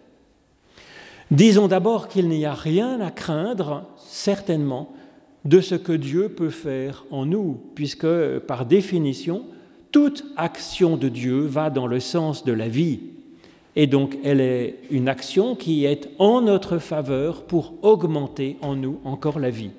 Disons 1.32 1.67
d'abord 1.67 2.08
qu'il 2.08 2.28
n'y 2.30 2.46
a 2.46 2.54
rien 2.54 3.00
à 3.02 3.10
craindre, 3.10 3.86
certainement, 3.98 4.94
de 5.46 5.62
ce 5.62 5.76
que 5.76 5.94
Dieu 5.94 6.30
peut 6.30 6.50
faire 6.50 7.06
en 7.10 7.26
nous, 7.26 7.60
puisque 7.74 8.39
par 8.48 8.65
définition, 8.65 9.46
toute 9.91 10.25
action 10.38 10.97
de 10.97 11.10
Dieu 11.10 11.41
va 11.41 11.69
dans 11.69 11.88
le 11.88 11.99
sens 11.99 12.43
de 12.43 12.54
la 12.54 12.67
vie. 12.67 12.99
Et 13.75 13.88
donc 13.88 14.17
elle 14.23 14.41
est 14.41 14.80
une 14.89 15.08
action 15.08 15.56
qui 15.56 15.86
est 15.86 16.10
en 16.19 16.41
notre 16.41 16.77
faveur 16.77 17.43
pour 17.43 17.73
augmenter 17.82 18.58
en 18.62 18.75
nous 18.75 18.99
encore 19.06 19.39
la 19.39 19.49
vie. 19.49 19.71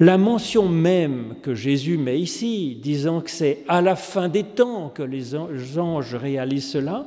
La 0.00 0.18
mention 0.18 0.68
même 0.68 1.36
que 1.42 1.54
Jésus 1.54 1.96
met 1.96 2.20
ici, 2.20 2.78
disant 2.82 3.20
que 3.20 3.30
c'est 3.30 3.64
à 3.68 3.80
la 3.80 3.96
fin 3.96 4.28
des 4.28 4.42
temps 4.42 4.88
que 4.88 5.02
les 5.02 5.34
anges 5.78 6.14
réalisent 6.14 6.70
cela, 6.70 7.06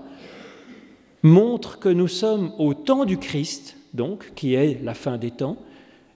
montre 1.22 1.80
que 1.80 1.90
nous 1.90 2.08
sommes 2.08 2.54
au 2.58 2.74
temps 2.74 3.06
du 3.06 3.18
Christ, 3.18 3.76
donc 3.94 4.32
qui 4.36 4.54
est 4.54 4.82
la 4.84 4.94
fin 4.94 5.18
des 5.18 5.32
temps, 5.32 5.58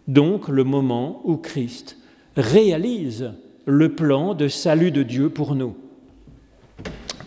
donc 0.07 0.47
le 0.47 0.63
moment 0.63 1.21
où 1.25 1.37
Christ 1.37 1.97
réalise 2.35 3.31
le 3.65 3.93
plan 3.93 4.33
de 4.33 4.47
salut 4.47 4.91
de 4.91 5.03
Dieu 5.03 5.29
pour 5.29 5.55
nous. 5.55 5.75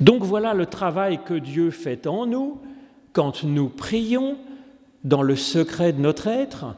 Donc 0.01 0.23
voilà 0.23 0.55
le 0.55 0.67
travail 0.67 1.21
que 1.25 1.35
Dieu 1.35 1.71
fait 1.71 2.07
en 2.07 2.27
nous 2.27 2.59
quand 3.13 3.45
nous 3.45 3.69
prions 3.69 4.37
dans 5.05 5.23
le 5.23 5.37
secret 5.37 5.93
de 5.93 6.01
notre 6.01 6.27
être. 6.27 6.75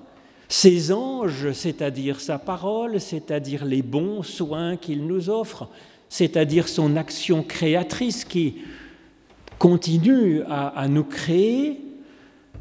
Ses 0.48 0.92
anges, 0.92 1.52
c'est-à-dire 1.52 2.20
sa 2.20 2.38
parole, 2.38 3.00
c'est-à-dire 3.00 3.64
les 3.64 3.82
bons 3.82 4.22
soins 4.22 4.76
qu'il 4.76 5.06
nous 5.06 5.30
offre, 5.30 5.68
c'est-à-dire 6.08 6.68
son 6.68 6.96
action 6.96 7.42
créatrice 7.42 8.24
qui 8.24 8.56
continue 9.58 10.42
à, 10.48 10.86
nous 10.88 11.04
créer, 11.04 11.80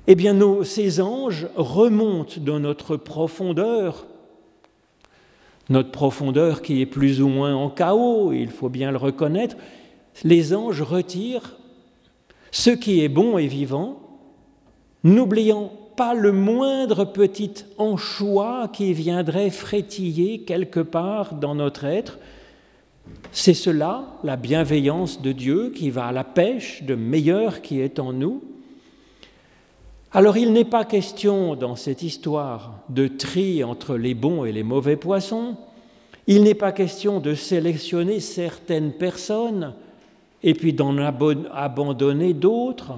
eh 0.07 0.15
bien 0.15 0.35
ces 0.63 1.01
anges 1.01 1.47
remontent 1.55 2.39
dans 2.39 2.59
notre 2.59 2.95
profondeur, 2.95 4.07
notre 5.69 5.91
profondeur 5.91 6.61
qui 6.61 6.81
est 6.81 6.85
plus 6.85 7.21
ou 7.21 7.27
moins 7.27 7.55
en 7.55 7.69
chaos, 7.69 8.31
il 8.31 8.49
faut 8.49 8.69
bien 8.69 8.91
le 8.91 8.97
reconnaître, 8.97 9.57
les 10.23 10.53
anges 10.53 10.81
retirent 10.81 11.57
ce 12.51 12.69
qui 12.69 13.03
est 13.03 13.09
bon 13.09 13.37
et 13.37 13.47
vivant, 13.47 13.99
n'oubliant 15.03 15.71
pas 15.95 16.13
le 16.13 16.31
moindre 16.31 17.05
petit 17.05 17.65
anchois 17.77 18.69
qui 18.71 18.93
viendrait 18.93 19.49
frétiller 19.49 20.41
quelque 20.41 20.79
part 20.79 21.35
dans 21.35 21.55
notre 21.55 21.85
être. 21.85 22.19
C'est 23.31 23.53
cela, 23.53 24.05
la 24.23 24.35
bienveillance 24.35 25.21
de 25.21 25.31
Dieu 25.31 25.71
qui 25.75 25.89
va 25.89 26.07
à 26.07 26.11
la 26.11 26.23
pêche 26.23 26.83
de 26.83 26.95
meilleur 26.95 27.61
qui 27.61 27.79
est 27.79 27.99
en 27.99 28.13
nous. 28.13 28.43
Alors 30.15 30.37
il 30.37 30.53
n'est 30.53 30.63
pas 30.63 30.85
question 30.85 31.57
dans 31.57 31.75
cette 31.75 32.01
histoire 32.01 32.79
de 32.87 33.09
tri 33.09 33.65
entre 33.65 33.97
les 33.97 34.13
bons 34.13 34.45
et 34.45 34.53
les 34.53 34.63
mauvais 34.63 34.95
poissons, 34.95 35.57
il 36.25 36.43
n'est 36.43 36.53
pas 36.53 36.71
question 36.71 37.19
de 37.19 37.33
sélectionner 37.33 38.21
certaines 38.21 38.93
personnes 38.93 39.73
et 40.41 40.53
puis 40.53 40.71
d'en 40.71 40.95
abandonner 40.99 42.33
d'autres, 42.33 42.93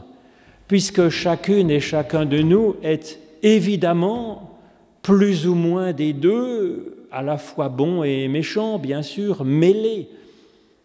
puisque 0.67 1.10
chacune 1.10 1.71
et 1.71 1.80
chacun 1.80 2.23
de 2.23 2.38
nous 2.38 2.75
est 2.84 3.19
évidemment 3.41 4.60
plus 5.01 5.47
ou 5.47 5.56
moins 5.56 5.93
des 5.93 6.13
deux, 6.13 7.08
à 7.12 7.23
la 7.23 7.39
fois 7.39 7.69
bon 7.69 8.03
et 8.03 8.27
méchant, 8.27 8.77
bien 8.77 9.01
sûr, 9.01 9.43
mêlés. 9.43 10.08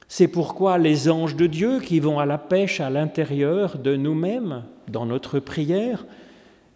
C'est 0.09 0.29
pourquoi 0.29 0.79
les 0.79 1.11
anges 1.11 1.37
de 1.37 1.47
Dieu 1.47 1.81
qui 1.81 2.01
vont 2.01 2.19
à 2.19 2.25
la 2.25 2.39
pêche 2.39 2.81
à 2.81 2.89
l'intérieur 2.89 3.77
de 3.77 3.97
nous-mêmes, 3.97 4.63
dans 4.89 5.05
notre 5.05 5.39
prière, 5.39 6.07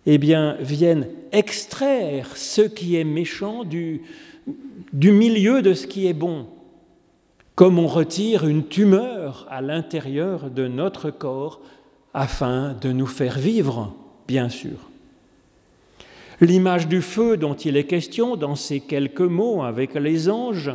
eh 0.07 0.19
bien, 0.19 0.57
viennent 0.61 1.09
extraire 1.33 2.37
ce 2.37 2.62
qui 2.62 2.97
est 2.97 3.05
méchant 3.05 3.64
du, 3.64 4.03
du 4.92 5.11
milieu 5.11 5.62
de 5.62 5.75
ce 5.75 5.87
qui 5.87 6.07
est 6.07 6.12
bon, 6.12 6.47
comme 7.55 7.79
on 7.79 7.88
retire 7.88 8.47
une 8.47 8.66
tumeur 8.66 9.47
à 9.51 9.61
l'intérieur 9.61 10.51
de 10.51 10.69
notre 10.69 11.11
corps 11.11 11.61
afin 12.14 12.75
de 12.81 12.92
nous 12.92 13.07
faire 13.07 13.38
vivre, 13.38 13.95
bien 14.29 14.49
sûr. 14.49 14.90
L'image 16.40 16.87
du 16.87 17.01
feu 17.01 17.37
dont 17.37 17.55
il 17.55 17.77
est 17.77 17.85
question 17.85 18.37
dans 18.37 18.57
ces 18.57 18.81
quelques 18.81 19.21
mots 19.21 19.62
avec 19.62 19.95
les 19.95 20.29
anges, 20.29 20.73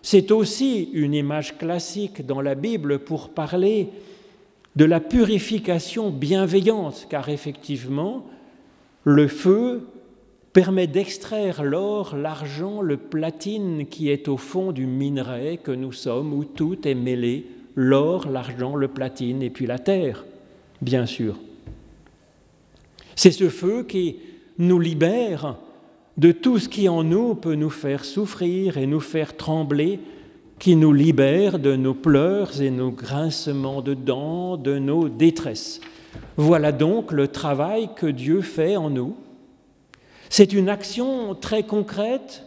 c'est 0.00 0.30
aussi 0.30 0.90
une 0.94 1.14
image 1.14 1.58
classique 1.58 2.26
dans 2.26 2.40
la 2.40 2.54
Bible 2.54 2.98
pour 2.98 3.28
parler 3.28 3.90
de 4.74 4.84
la 4.84 5.00
purification 5.00 6.10
bienveillante, 6.10 7.06
car 7.10 7.28
effectivement, 7.28 8.24
le 9.04 9.28
feu 9.28 9.82
permet 10.52 10.86
d'extraire 10.86 11.62
l'or, 11.62 12.16
l'argent, 12.16 12.82
le 12.82 12.96
platine 12.96 13.86
qui 13.86 14.10
est 14.10 14.28
au 14.28 14.36
fond 14.36 14.72
du 14.72 14.86
minerai 14.86 15.58
que 15.62 15.72
nous 15.72 15.92
sommes, 15.92 16.32
où 16.32 16.44
tout 16.44 16.86
est 16.86 16.94
mêlé, 16.94 17.46
l'or, 17.74 18.28
l'argent, 18.28 18.76
le 18.76 18.88
platine 18.88 19.42
et 19.42 19.50
puis 19.50 19.66
la 19.66 19.78
terre 19.78 20.24
bien 20.82 21.06
sûr. 21.06 21.36
C'est 23.16 23.30
ce 23.30 23.48
feu 23.48 23.84
qui 23.84 24.16
nous 24.58 24.80
libère 24.80 25.56
de 26.18 26.32
tout 26.32 26.58
ce 26.58 26.68
qui 26.68 26.88
en 26.88 27.04
nous 27.04 27.34
peut 27.34 27.54
nous 27.54 27.70
faire 27.70 28.04
souffrir 28.04 28.76
et 28.76 28.86
nous 28.86 29.00
faire 29.00 29.36
trembler, 29.36 30.00
qui 30.58 30.76
nous 30.76 30.92
libère 30.92 31.58
de 31.58 31.74
nos 31.74 31.94
pleurs 31.94 32.60
et 32.60 32.70
nos 32.70 32.90
grincements 32.90 33.80
de 33.80 33.94
dents, 33.94 34.56
de 34.56 34.78
nos 34.78 35.08
détresses. 35.08 35.80
Voilà 36.36 36.72
donc 36.72 37.12
le 37.12 37.28
travail 37.28 37.90
que 37.94 38.06
Dieu 38.06 38.40
fait 38.40 38.76
en 38.76 38.90
nous. 38.90 39.16
C'est 40.30 40.52
une 40.52 40.68
action 40.68 41.34
très 41.34 41.62
concrète, 41.62 42.46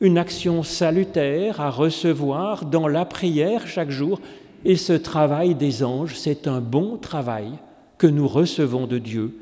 une 0.00 0.16
action 0.16 0.62
salutaire 0.62 1.60
à 1.60 1.70
recevoir 1.70 2.64
dans 2.64 2.88
la 2.88 3.04
prière 3.04 3.66
chaque 3.66 3.90
jour 3.90 4.20
et 4.64 4.76
ce 4.76 4.92
travail 4.92 5.54
des 5.54 5.82
anges, 5.82 6.16
c'est 6.16 6.46
un 6.46 6.60
bon 6.60 6.96
travail 6.96 7.52
que 7.98 8.06
nous 8.06 8.28
recevons 8.28 8.86
de 8.86 8.98
Dieu 8.98 9.34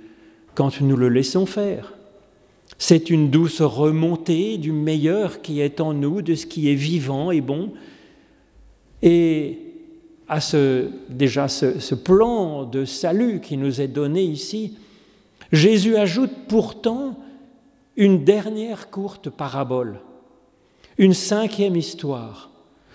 quand 0.55 0.81
nous 0.81 0.97
le 0.97 1.09
laissons 1.09 1.47
faire. 1.47 1.95
C'est 2.79 3.11
une 3.11 3.31
douce 3.31 3.61
remontée 3.61 4.59
du 4.59 4.73
meilleur 4.73 5.43
qui 5.43 5.61
est 5.61 5.81
en 5.81 5.95
nous, 5.95 6.23
de 6.23 6.35
ce 6.35 6.47
qui 6.47 6.71
est 6.71 6.77
vivant 6.77 7.31
et 7.31 7.41
bon. 7.41 7.73
Et 9.03 9.68
à 10.29 10.41
ce, 10.41 10.89
déjà 11.09 11.49
ce, 11.49 11.95
plan 11.95 12.65
de 12.65 12.85
salut 12.85 13.41
qui 13.41 13.57
nous 13.57 13.81
est 13.81 13.89
donné 13.89 14.23
ici, 14.23 14.77
Jésus 15.53 15.97
ajoute 15.97 16.33
pourtant 16.49 17.19
une 17.97 18.25
dernière 18.25 18.91
courte 18.91 19.31
parabole, 19.31 20.01
une 20.99 21.15
cinquième 21.15 21.77
histoire 21.77 22.49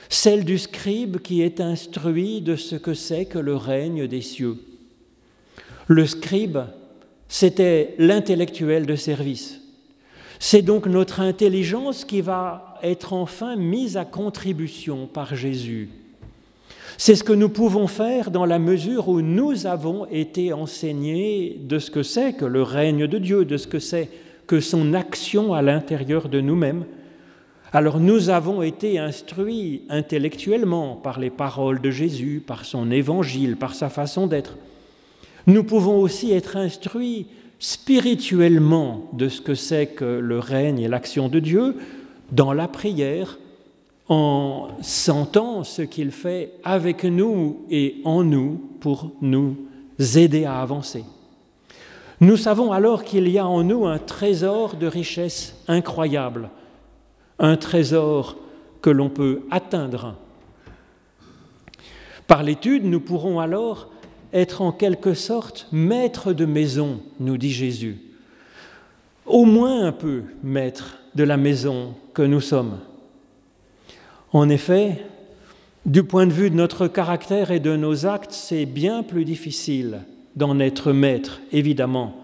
celle 0.09 0.45
du 0.45 0.57
scribe 0.59 1.17
qui 1.17 1.41
est 1.41 1.59
instruit 1.59 2.41
de 2.41 2.55
ce 2.55 2.75
que 2.75 2.93
c'est 2.93 3.25
que 3.25 3.39
le 3.39 3.55
règne 3.55 4.07
des 4.07 4.21
cieux. 4.21 4.57
Le 5.87 6.05
scribe, 6.05 6.59
c'était 7.27 7.95
l'intellectuel 7.97 8.85
de 8.85 8.95
service. 8.95 9.59
C'est 10.39 10.61
donc 10.61 10.85
notre 10.85 11.19
intelligence 11.19 12.05
qui 12.05 12.21
va 12.21 12.77
être 12.83 13.13
enfin 13.13 13.55
mise 13.55 13.97
à 13.97 14.05
contribution 14.05 15.07
par 15.07 15.35
Jésus. 15.35 15.89
C'est 16.97 17.15
ce 17.15 17.23
que 17.23 17.33
nous 17.33 17.49
pouvons 17.49 17.87
faire 17.87 18.31
dans 18.31 18.45
la 18.45 18.59
mesure 18.59 19.09
où 19.09 19.21
nous 19.21 19.65
avons 19.65 20.05
été 20.07 20.53
enseignés 20.53 21.59
de 21.61 21.79
ce 21.79 21.91
que 21.91 22.03
c'est 22.03 22.33
que 22.33 22.45
le 22.45 22.63
règne 22.63 23.07
de 23.07 23.17
Dieu, 23.17 23.45
de 23.45 23.57
ce 23.57 23.67
que 23.67 23.79
c'est 23.79 24.09
que 24.47 24.59
son 24.59 24.93
action 24.93 25.53
à 25.53 25.61
l'intérieur 25.61 26.29
de 26.29 26.41
nous-mêmes, 26.41 26.85
alors 27.71 27.99
nous 27.99 28.29
avons 28.29 28.61
été 28.61 28.99
instruits 28.99 29.81
intellectuellement 29.89 30.95
par 30.95 31.19
les 31.19 31.31
paroles 31.31 31.81
de 31.81 31.89
Jésus, 31.89 32.43
par 32.45 32.65
son 32.65 32.91
évangile, 32.91 33.57
par 33.57 33.73
sa 33.73 33.89
façon 33.89 34.27
d'être. 34.27 34.57
Nous 35.47 35.63
pouvons 35.63 35.99
aussi 35.99 36.31
être 36.31 36.55
instruits 36.55 37.25
spirituellement 37.57 39.09
de 39.13 39.27
ce 39.27 39.41
que 39.41 39.55
c'est 39.55 39.87
que 39.87 40.05
le 40.05 40.37
règne 40.37 40.79
et 40.79 40.87
l'action 40.87 41.29
de 41.29 41.39
Dieu 41.39 41.75
dans 42.31 42.53
la 42.53 42.67
prière, 42.67 43.39
en 44.09 44.69
sentant 44.81 45.63
ce 45.63 45.81
qu'il 45.81 46.11
fait 46.11 46.53
avec 46.63 47.03
nous 47.03 47.65
et 47.69 48.01
en 48.03 48.23
nous 48.23 48.61
pour 48.79 49.11
nous 49.21 49.55
aider 50.15 50.45
à 50.45 50.61
avancer. 50.61 51.03
Nous 52.19 52.37
savons 52.37 52.71
alors 52.71 53.03
qu'il 53.03 53.27
y 53.27 53.37
a 53.37 53.45
en 53.45 53.63
nous 53.63 53.85
un 53.85 53.99
trésor 53.99 54.75
de 54.75 54.87
richesse 54.87 55.55
incroyable 55.67 56.49
un 57.39 57.57
trésor 57.57 58.37
que 58.81 58.89
l'on 58.89 59.09
peut 59.09 59.41
atteindre. 59.51 60.15
Par 62.27 62.43
l'étude, 62.43 62.85
nous 62.85 62.99
pourrons 62.99 63.39
alors 63.39 63.89
être 64.31 64.61
en 64.61 64.71
quelque 64.71 65.13
sorte 65.13 65.67
maître 65.71 66.33
de 66.33 66.45
maison, 66.45 67.01
nous 67.19 67.37
dit 67.37 67.51
Jésus. 67.51 67.97
Au 69.25 69.45
moins 69.45 69.85
un 69.85 69.91
peu 69.91 70.23
maître 70.41 70.99
de 71.15 71.23
la 71.23 71.37
maison 71.37 71.95
que 72.13 72.21
nous 72.21 72.41
sommes. 72.41 72.79
En 74.33 74.49
effet, 74.49 75.05
du 75.85 76.03
point 76.03 76.27
de 76.27 76.33
vue 76.33 76.49
de 76.49 76.55
notre 76.55 76.87
caractère 76.87 77.51
et 77.51 77.59
de 77.59 77.75
nos 77.75 78.05
actes, 78.05 78.31
c'est 78.33 78.65
bien 78.65 79.03
plus 79.03 79.25
difficile 79.25 80.01
d'en 80.35 80.59
être 80.59 80.91
maître, 80.91 81.41
évidemment 81.51 82.23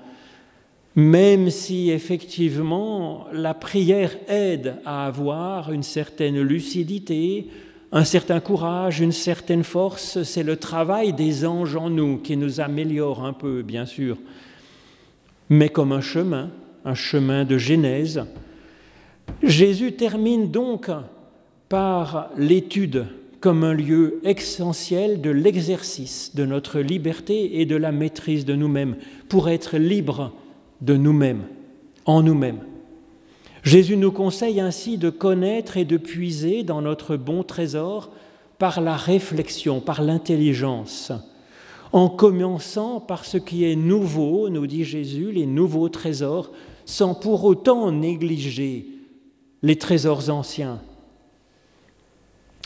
même 1.00 1.50
si 1.50 1.92
effectivement 1.92 3.28
la 3.32 3.54
prière 3.54 4.16
aide 4.28 4.76
à 4.86 5.06
avoir 5.06 5.72
une 5.72 5.84
certaine 5.84 6.42
lucidité, 6.42 7.48
un 7.92 8.04
certain 8.04 8.40
courage, 8.40 9.00
une 9.00 9.12
certaine 9.12 9.64
force, 9.64 10.24
c'est 10.24 10.44
le 10.44 10.58
travail 10.58 11.14
des 11.14 11.46
anges 11.46 11.76
en 11.76 11.90
nous 11.90 12.18
qui 12.18 12.38
nous 12.38 12.60
améliore 12.60 13.26
un 13.26 13.34
peu, 13.34 13.62
bien 13.62 13.86
sûr, 13.86 14.18
mais 15.50 15.70
comme 15.70 15.92
un 15.92 16.02
chemin, 16.02 16.50
un 16.86 16.96
chemin 16.96 17.46
de 17.46 17.58
Genèse. 17.58 18.26
Jésus 19.42 19.94
termine 19.94 20.52
donc 20.52 20.90
par 21.70 22.32
l'étude 22.36 23.06
comme 23.40 23.64
un 23.64 23.74
lieu 23.74 24.20
essentiel 24.24 25.22
de 25.22 25.30
l'exercice 25.30 26.36
de 26.36 26.46
notre 26.46 26.80
liberté 26.80 27.62
et 27.62 27.66
de 27.66 27.76
la 27.76 27.92
maîtrise 27.92 28.44
de 28.44 28.56
nous-mêmes, 28.56 28.98
pour 29.30 29.50
être 29.50 29.78
libres 29.78 30.34
de 30.82 30.98
nous-mêmes, 30.98 31.44
en 32.06 32.22
nous-mêmes. 32.22 32.60
Jésus 33.64 33.98
nous 33.98 34.12
conseille 34.12 34.60
ainsi 34.60 34.98
de 34.98 35.10
connaître 35.10 35.78
et 35.78 35.86
de 35.86 35.98
puiser 35.98 36.64
dans 36.64 36.82
notre 36.82 37.16
bon 37.16 37.44
trésor 37.44 38.10
par 38.58 38.82
la 38.82 38.96
réflexion, 38.96 39.80
par 39.80 40.02
l'intelligence, 40.02 41.14
en 41.92 42.10
commençant 42.10 43.00
par 43.00 43.26
ce 43.26 43.38
qui 43.38 43.64
est 43.64 43.76
nouveau, 43.76 44.50
nous 44.50 44.68
dit 44.68 44.84
Jésus, 44.84 45.32
les 45.32 45.46
nouveaux 45.46 45.90
trésors, 45.90 46.52
sans 46.86 47.16
pour 47.16 47.46
autant 47.46 47.92
négliger 47.92 48.86
les 49.62 49.78
trésors 49.78 50.30
anciens. 50.30 50.82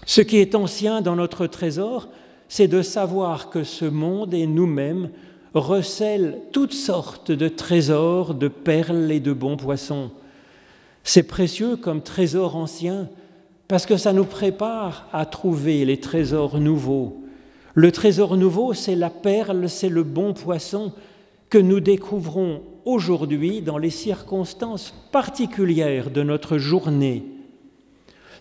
Ce 0.05 0.21
qui 0.21 0.37
est 0.37 0.55
ancien 0.55 1.01
dans 1.01 1.15
notre 1.15 1.47
trésor, 1.47 2.09
c'est 2.49 2.67
de 2.67 2.81
savoir 2.81 3.49
que 3.49 3.63
ce 3.63 3.85
monde 3.85 4.33
et 4.33 4.47
nous-mêmes 4.47 5.09
recèle 5.53 6.39
toutes 6.51 6.73
sortes 6.73 7.31
de 7.31 7.47
trésors, 7.47 8.33
de 8.33 8.47
perles 8.47 9.11
et 9.11 9.19
de 9.19 9.33
bons 9.33 9.57
poissons. 9.57 10.11
C'est 11.03 11.23
précieux 11.23 11.75
comme 11.75 12.01
trésor 12.01 12.55
ancien 12.55 13.09
parce 13.67 13.85
que 13.85 13.97
ça 13.97 14.13
nous 14.13 14.25
prépare 14.25 15.07
à 15.13 15.25
trouver 15.25 15.85
les 15.85 15.99
trésors 15.99 16.59
nouveaux. 16.59 17.23
Le 17.73 17.91
trésor 17.91 18.37
nouveau, 18.37 18.73
c'est 18.73 18.95
la 18.95 19.09
perle, 19.09 19.67
c'est 19.67 19.89
le 19.89 20.03
bon 20.03 20.33
poisson 20.33 20.93
que 21.49 21.57
nous 21.57 21.79
découvrons 21.79 22.61
aujourd'hui 22.85 23.61
dans 23.61 23.77
les 23.77 23.89
circonstances 23.89 24.93
particulières 25.11 26.11
de 26.11 26.23
notre 26.23 26.57
journée. 26.57 27.32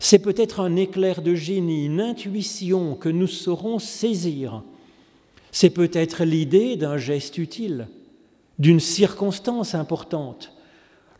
C'est 0.04 0.18
peut-être 0.18 0.58
un 0.58 0.74
éclair 0.74 1.22
de 1.22 1.36
génie, 1.36 1.86
une 1.86 2.00
intuition 2.00 2.96
que 2.96 3.08
nous 3.08 3.28
saurons 3.28 3.78
saisir. 3.78 4.64
C'est 5.52 5.70
peut-être 5.70 6.24
l'idée 6.24 6.74
d'un 6.74 6.96
geste 6.96 7.38
utile, 7.38 7.86
d'une 8.58 8.80
circonstance 8.80 9.76
importante, 9.76 10.54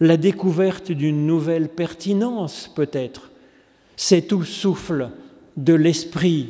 la 0.01 0.16
découverte 0.16 0.91
d'une 0.91 1.28
nouvelle 1.28 1.68
pertinence 1.68 2.68
peut-être. 2.74 3.30
C'est 3.95 4.22
tout 4.22 4.43
souffle 4.43 5.11
de 5.57 5.74
l'esprit 5.74 6.49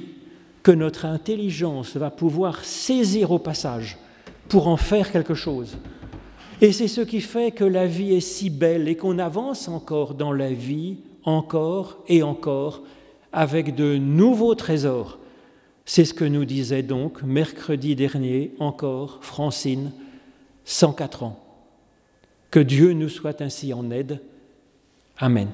que 0.63 0.73
notre 0.73 1.05
intelligence 1.05 1.99
va 1.99 2.11
pouvoir 2.11 2.65
saisir 2.65 3.31
au 3.31 3.39
passage 3.39 3.99
pour 4.49 4.69
en 4.69 4.79
faire 4.79 5.13
quelque 5.13 5.35
chose. 5.35 5.77
Et 6.63 6.73
c'est 6.73 6.89
ce 6.89 7.03
qui 7.03 7.21
fait 7.21 7.51
que 7.51 7.65
la 7.65 7.87
vie 7.87 8.15
est 8.15 8.21
si 8.21 8.49
belle 8.49 8.89
et 8.89 8.97
qu'on 8.97 9.19
avance 9.19 9.69
encore 9.69 10.15
dans 10.15 10.33
la 10.33 10.51
vie, 10.51 10.97
encore 11.25 11.99
et 12.09 12.23
encore, 12.23 12.83
avec 13.33 13.75
de 13.75 13.97
nouveaux 13.97 14.55
trésors. 14.55 15.19
C'est 15.85 16.05
ce 16.05 16.15
que 16.15 16.25
nous 16.25 16.45
disait 16.45 16.83
donc 16.83 17.23
mercredi 17.23 17.97
dernier 17.97 18.53
encore 18.59 19.19
Francine, 19.23 19.93
104 20.65 21.23
ans. 21.25 21.39
Que 22.51 22.61
Dieu 22.61 22.93
nous 22.93 23.09
soit 23.09 23.41
ainsi 23.41 23.73
en 23.73 23.91
aide. 23.91 24.21
Amen. 25.19 25.49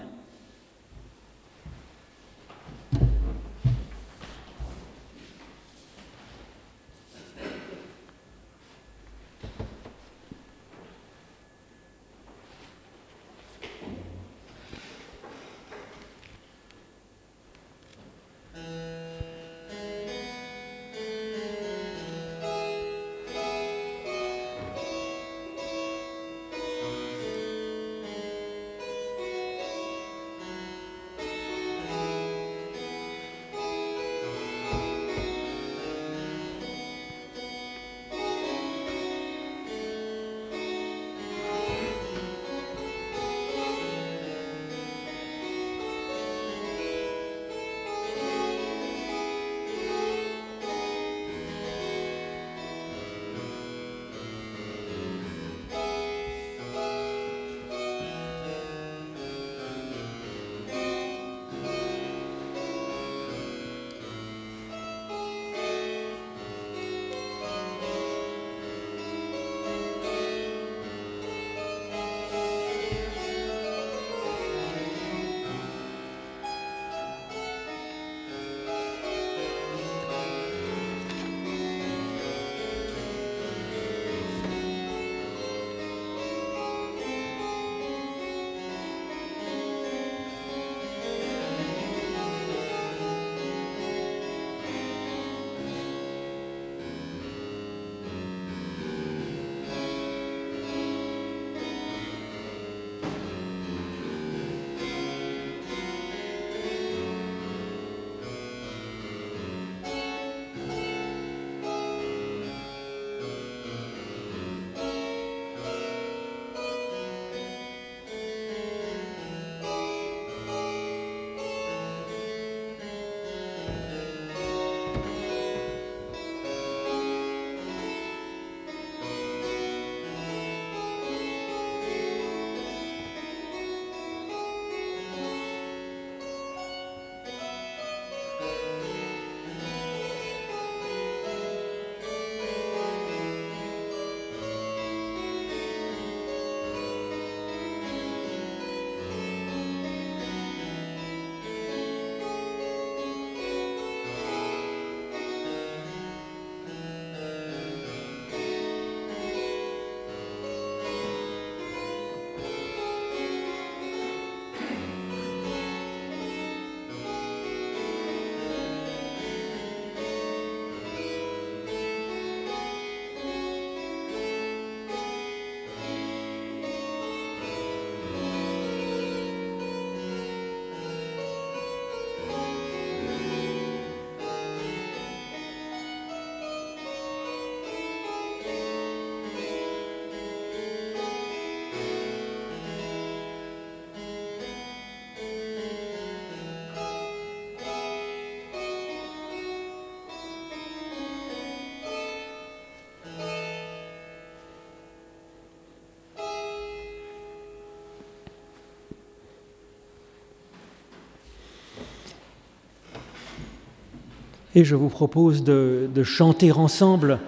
Et 214.55 214.65
je 214.65 214.75
vous 214.75 214.89
propose 214.89 215.45
de, 215.45 216.03
chanter 216.05 216.53
ensemble, 216.53 217.19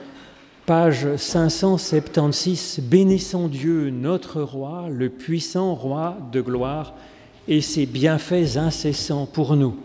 page 0.64 1.16
576, 1.16 2.80
Bénissons 2.82 3.48
Dieu, 3.48 3.90
notre 3.90 4.40
roi, 4.40 4.88
le 4.90 5.10
puissant 5.10 5.74
roi 5.74 6.16
de 6.32 6.40
gloire, 6.40 6.94
et 7.46 7.60
ses 7.60 7.86
bienfaits 7.86 8.56
incessants 8.56 9.26
pour 9.26 9.56
nous. 9.56 9.76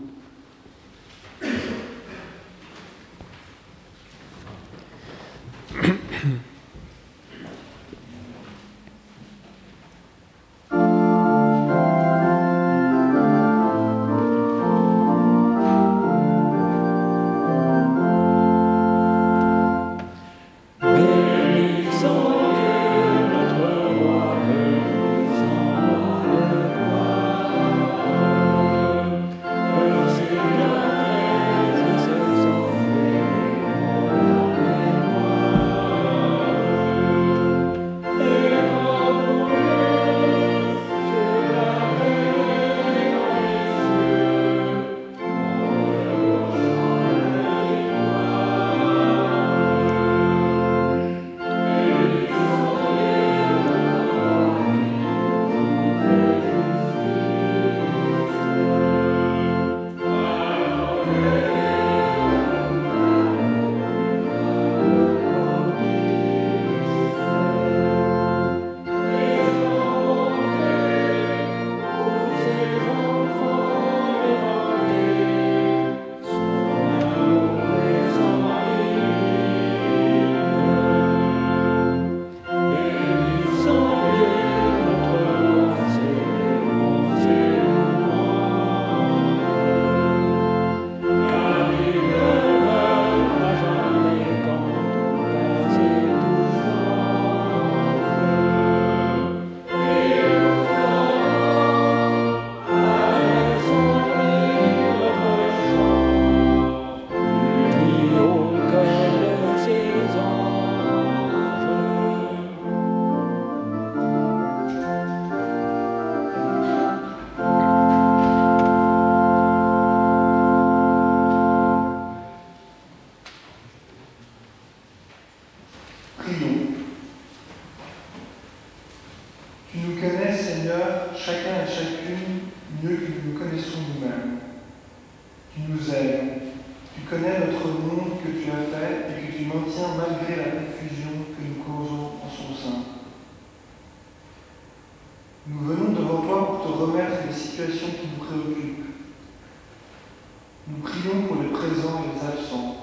Prions 150.96 151.26
pour 151.26 151.42
les 151.42 151.48
présents 151.48 152.04
et 152.04 152.14
les 152.14 152.26
absents, 152.26 152.76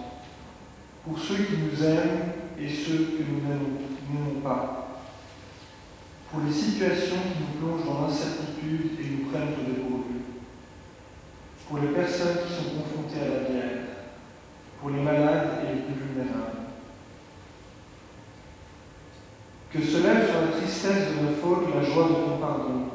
pour 1.05 1.17
ceux 1.17 1.43
qui 1.43 1.53
nous 1.57 1.83
aiment 1.83 2.33
et 2.59 2.69
ceux 2.69 3.17
que 3.17 3.23
nous 3.23 3.41
n'aimons 3.41 4.41
pas, 4.41 4.99
pour 6.31 6.41
les 6.45 6.53
situations 6.53 7.17
qui 7.17 7.39
nous 7.39 7.59
plongent 7.59 7.85
dans 7.85 8.07
l'incertitude 8.07 8.99
et 8.99 9.09
nous 9.09 9.29
prennent 9.29 9.53
au 9.53 9.69
dépourvu, 9.69 10.15
pour 11.67 11.77
les 11.79 11.87
personnes 11.87 12.37
qui 12.45 12.53
sont 12.53 12.69
confrontées 12.77 13.21
à 13.21 13.29
la 13.29 13.49
guerre, 13.49 13.79
pour 14.79 14.89
les 14.91 15.01
malades 15.01 15.61
et 15.63 15.75
les 15.75 15.81
plus 15.81 15.95
vulnérables. 15.95 16.59
Que 19.71 19.81
se 19.81 20.03
lève 20.03 20.29
sur 20.29 20.41
la 20.41 20.57
tristesse 20.59 21.07
de 21.09 21.25
nos 21.25 21.35
fautes 21.35 21.73
la 21.73 21.83
joie 21.83 22.09
de 22.09 22.13
ton 22.13 22.37
pardon. 22.37 22.89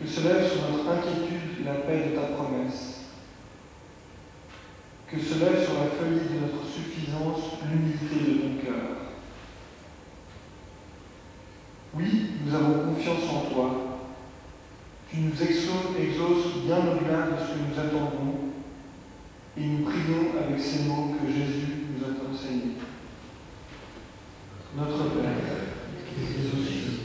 Que 0.00 0.06
se 0.08 0.20
lève 0.22 0.50
sur 0.50 0.62
notre 0.62 0.90
inquiétude 0.90 1.64
la 1.64 1.74
paix 1.74 2.10
de 2.10 2.16
ta 2.16 2.34
promesse 2.34 2.89
que 5.10 5.18
se 5.18 5.38
lève 5.40 5.64
sur 5.64 5.74
la 5.74 5.90
feuille 5.90 6.20
de 6.28 6.40
notre 6.40 6.66
suffisance 6.66 7.58
l'humilité 7.70 8.32
de 8.32 8.38
ton 8.38 8.64
cœur. 8.64 8.84
Oui, 11.94 12.26
nous 12.44 12.54
avons 12.54 12.94
confiance 12.94 13.28
en 13.28 13.50
toi. 13.52 13.90
Tu 15.10 15.18
nous 15.18 15.32
exauces 15.32 16.62
bien 16.64 16.76
au-delà 16.76 17.26
de 17.26 17.42
ce 17.42 17.50
que 17.50 17.58
nous 17.66 17.80
attendons 17.80 18.50
et 19.56 19.64
nous 19.64 19.84
prions 19.84 20.38
avec 20.38 20.60
ces 20.60 20.84
mots 20.84 21.16
que 21.18 21.26
Jésus 21.26 21.90
nous 21.90 22.04
a 22.04 22.32
enseignés. 22.32 22.76
Notre 24.76 25.10
Père, 25.18 25.34
qui 26.06 26.22
es 26.22 26.46
aux 26.46 26.64
cieux, 26.64 27.00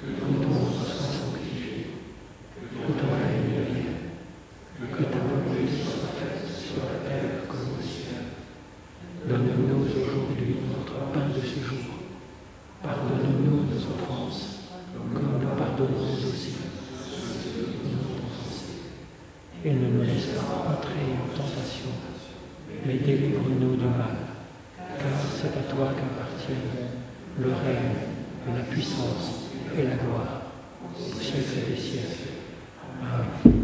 que 0.00 0.18
ton 0.18 0.48
nom 0.48 0.72
soit 0.72 0.96
sanctifié, 0.96 1.90
que 2.56 2.92
ton 2.92 3.12
règne 3.12 3.52
vienne, 3.68 3.94
que 4.80 5.02
ta 5.04 5.18
volonté 5.18 5.68
soit 5.68 6.08
faite 6.16 6.48
sur 6.48 6.82
la 6.84 7.10
terre 7.10 7.46
comme 7.46 7.76
au 7.78 7.82
ciel. 7.82 8.32
Donne-nous 9.28 9.84
aujourd'hui 9.84 10.56
notre 10.72 11.12
pain 11.12 11.28
de 11.28 11.40
ce 11.46 11.60
jour. 11.60 11.92
Pardonne-nous 12.82 13.68
nos 13.68 13.76
offenses, 13.76 14.70
comme 15.12 15.42
nous 15.42 15.56
pardonnons 15.58 16.14
aussi 16.14 16.58
et 19.64 19.72
ne 19.72 19.88
nous 19.88 20.02
laisse 20.02 20.26
pas 20.36 20.70
entrer 20.70 21.12
en 21.12 21.36
tentation, 21.36 21.90
mais 22.86 22.94
délivre-nous 22.94 23.76
du 23.76 23.84
mal, 23.84 24.16
car 24.76 25.18
c'est 25.36 25.58
à 25.58 25.74
toi 25.74 25.88
qu'appartiennent 25.96 26.88
le 27.38 27.48
règne, 27.48 28.54
la 28.54 28.62
puissance 28.62 29.50
et 29.76 29.82
la 29.82 29.96
gloire, 29.96 30.42
au 30.84 31.20
siècle 31.20 31.70
des 31.70 31.76
siècles. 31.76 32.28
Amen. 33.02 33.58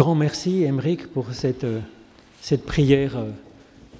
Grand 0.00 0.14
merci, 0.14 0.62
Émeric, 0.62 1.08
pour 1.08 1.26
cette, 1.34 1.66
cette 2.40 2.64
prière 2.64 3.18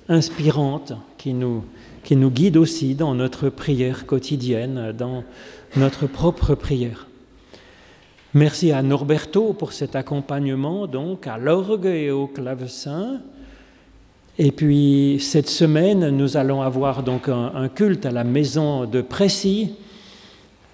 inspirante 0.08 0.94
qui 1.18 1.34
nous, 1.34 1.62
qui 2.04 2.16
nous 2.16 2.30
guide 2.30 2.56
aussi 2.56 2.94
dans 2.94 3.14
notre 3.14 3.50
prière 3.50 4.06
quotidienne, 4.06 4.94
dans 4.96 5.24
notre 5.76 6.06
propre 6.06 6.54
prière. 6.54 7.06
Merci 8.32 8.72
à 8.72 8.80
Norberto 8.80 9.52
pour 9.52 9.74
cet 9.74 9.94
accompagnement, 9.94 10.86
donc 10.86 11.26
à 11.26 11.36
l'orgue 11.36 11.84
et 11.84 12.10
au 12.10 12.28
clavecin. 12.28 13.20
Et 14.38 14.52
puis 14.52 15.18
cette 15.20 15.50
semaine, 15.50 16.08
nous 16.08 16.38
allons 16.38 16.62
avoir 16.62 17.02
donc 17.02 17.28
un, 17.28 17.52
un 17.54 17.68
culte 17.68 18.06
à 18.06 18.10
la 18.10 18.24
maison 18.24 18.86
de 18.86 19.02
Précy, 19.02 19.74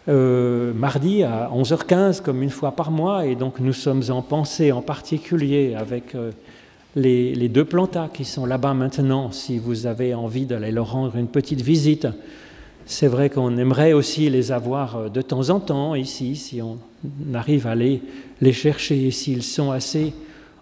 euh, 0.09 0.73
mardi 0.73 1.25
à 1.25 1.51
11h15, 1.53 2.23
comme 2.23 2.43
une 2.43 2.51
fois 2.51 2.73
par 2.73 2.91
mois. 2.91 3.27
Et 3.27 3.35
donc 3.35 3.59
nous 3.59 3.73
sommes 3.73 4.03
en 4.11 4.23
pensée 4.23 4.71
en 4.71 4.83
particulier 4.83 5.75
avec 5.75 6.15
euh, 6.15 6.31
les, 6.95 7.49
deux 7.49 7.65
plantas 7.65 8.09
qui 8.09 8.25
sont 8.25 8.47
là-bas 8.47 8.75
maintenant, 8.75 9.33
si 9.33 9.59
vous 9.59 9.87
avez 9.87 10.15
envie 10.15 10.47
d'aller 10.47 10.71
leur 10.71 10.93
rendre 10.93 11.17
une 11.17 11.27
petite 11.27 11.61
visite. 11.61 12.07
C'est 12.85 13.09
vrai 13.09 13.31
qu'on 13.31 13.57
aimerait 13.57 13.95
aussi 13.95 14.31
les 14.31 14.53
avoir 14.53 14.97
euh, 14.97 15.09
de 15.09 15.23
temps 15.23 15.51
en 15.51 15.59
temps 15.59 15.97
ici, 15.97 16.37
si 16.37 16.63
on 16.63 16.79
arrive 17.35 17.67
à 17.67 17.75
les, 17.75 18.01
les 18.41 18.53
chercher, 18.53 19.11
s'ils 19.11 19.43
sont 19.43 19.73
assez 19.73 20.13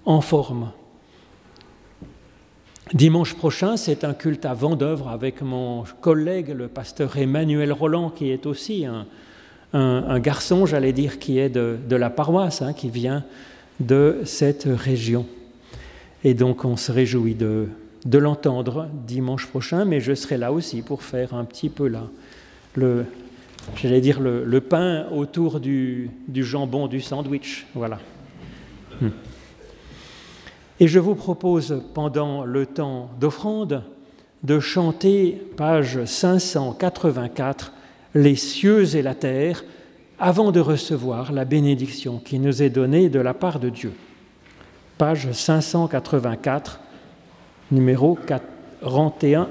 en 0.07 0.23
forme. 0.23 0.71
Dimanche 2.95 3.35
prochain, 3.35 3.77
c'est 3.77 4.05
un 4.05 4.15
culte 4.15 4.47
à 4.47 4.55
Vendœuvre 4.55 5.09
avec 5.09 5.43
mon 5.43 5.85
collègue, 6.01 6.49
le 6.49 6.69
pasteur 6.69 7.17
Emmanuel 7.19 7.73
Roland, 7.73 8.09
qui 8.09 8.31
est 8.31 8.47
aussi 8.47 8.87
un, 8.87 9.07
un, 9.75 10.21
garçon, 10.21 10.67
j'allais 10.67 10.93
dire, 10.93 11.19
qui 11.19 11.39
est 11.39 11.49
de, 11.49 11.97
la 11.97 12.11
paroisse, 12.11 12.63
hein, 12.63 12.73
qui 12.73 12.89
vient 12.89 13.25
de 13.81 14.21
cette 14.25 14.67
région. 14.67 15.27
Et 16.23 16.35
donc 16.35 16.65
on 16.65 16.77
se 16.77 16.93
réjouit 16.93 17.35
de, 17.35 17.69
l'entendre 18.13 18.89
dimanche 19.07 19.47
prochain, 19.47 19.85
mais 19.85 20.01
je 20.01 20.15
serai 20.15 20.39
là 20.39 20.53
aussi 20.53 20.83
pour 20.83 21.03
faire 21.03 21.35
un 21.35 21.45
petit 21.45 21.69
peu 21.69 21.93
le, 22.77 23.05
j'allais 23.77 24.01
dire, 24.01 24.21
le, 24.21 24.61
pain 24.61 25.07
autour 25.11 25.59
du, 25.59 26.11
du, 26.29 26.45
jambon 26.45 26.87
du 26.87 27.01
sandwich. 27.01 27.67
Voilà. 27.75 27.99
Hmm. 29.01 29.09
Et 30.79 30.87
je 30.87 30.99
vous 31.01 31.15
propose, 31.15 31.83
pendant 31.95 32.45
le 32.45 32.67
temps 32.67 33.11
d'offrande, 33.19 33.83
de 34.45 34.61
chanter 34.61 35.41
page 35.57 36.05
584 36.05 37.73
les 38.15 38.37
cieux 38.37 38.97
et 38.97 39.03
la 39.03 39.15
terre 39.15 39.65
avant 40.19 40.53
de 40.53 40.61
recevoir 40.61 41.33
la 41.33 41.45
bénédiction 41.45 42.19
qui 42.19 42.39
nous 42.39 42.63
est 42.63 42.71
donnée 42.71 43.09
de 43.09 43.21
la 43.21 43.35
part 43.35 43.59
de 43.59 43.69
Dieu. 43.69 43.93
Page 44.97 45.33
584, 45.33 46.81
numéro 47.73 48.17
41, 48.27 49.49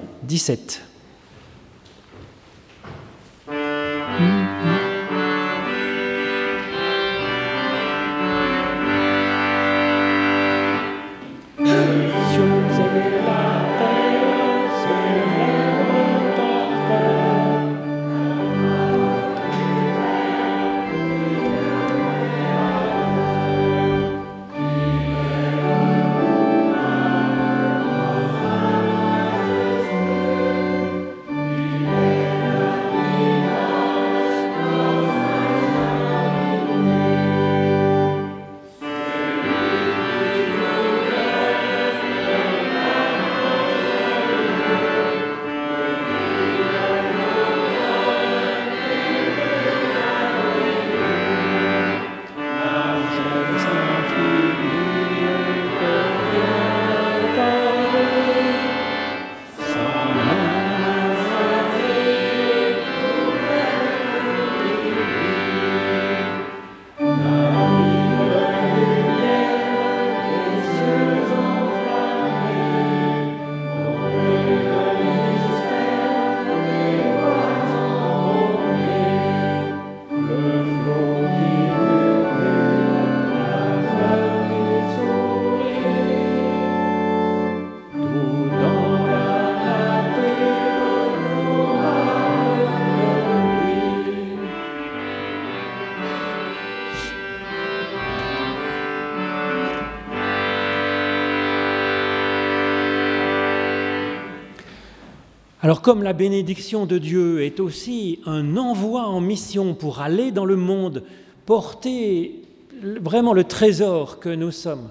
Alors 105.63 105.81
comme 105.81 106.03
la 106.03 106.11
bénédiction 106.11 106.85
de 106.85 106.97
Dieu 106.97 107.41
est 107.41 107.61
aussi 107.61 108.19
un 108.25 108.57
envoi 108.57 109.07
en 109.07 109.21
mission 109.21 109.75
pour 109.75 110.01
aller 110.01 110.31
dans 110.31 110.43
le 110.43 110.57
monde, 110.57 111.03
porter 111.45 112.41
vraiment 112.83 113.31
le 113.31 113.45
trésor 113.45 114.19
que 114.19 114.27
nous 114.27 114.51
sommes, 114.51 114.89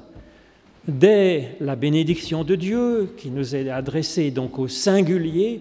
dès 0.89 1.57
la 1.61 1.77
bénédiction 1.77 2.43
de 2.43 2.55
Dieu 2.55 3.13
qui 3.19 3.31
nous 3.31 3.55
est 3.55 3.69
adressée 3.69 4.31
donc 4.31 4.59
au 4.59 4.67
singulier, 4.67 5.61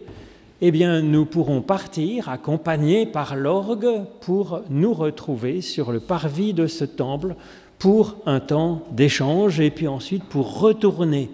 eh 0.62 0.72
bien 0.72 1.02
nous 1.02 1.26
pourrons 1.26 1.62
partir 1.62 2.30
accompagnés 2.30 3.06
par 3.06 3.36
l'orgue 3.36 4.06
pour 4.22 4.62
nous 4.70 4.94
retrouver 4.94 5.60
sur 5.60 5.92
le 5.92 6.00
parvis 6.00 6.54
de 6.54 6.68
ce 6.68 6.86
temple 6.86 7.36
pour 7.80 8.16
un 8.26 8.40
temps 8.40 8.88
d'échange 8.92 9.60
et 9.60 9.72
puis 9.72 9.90
ensuite 9.90 10.24
pour 10.24 10.62
retourner 10.62 11.30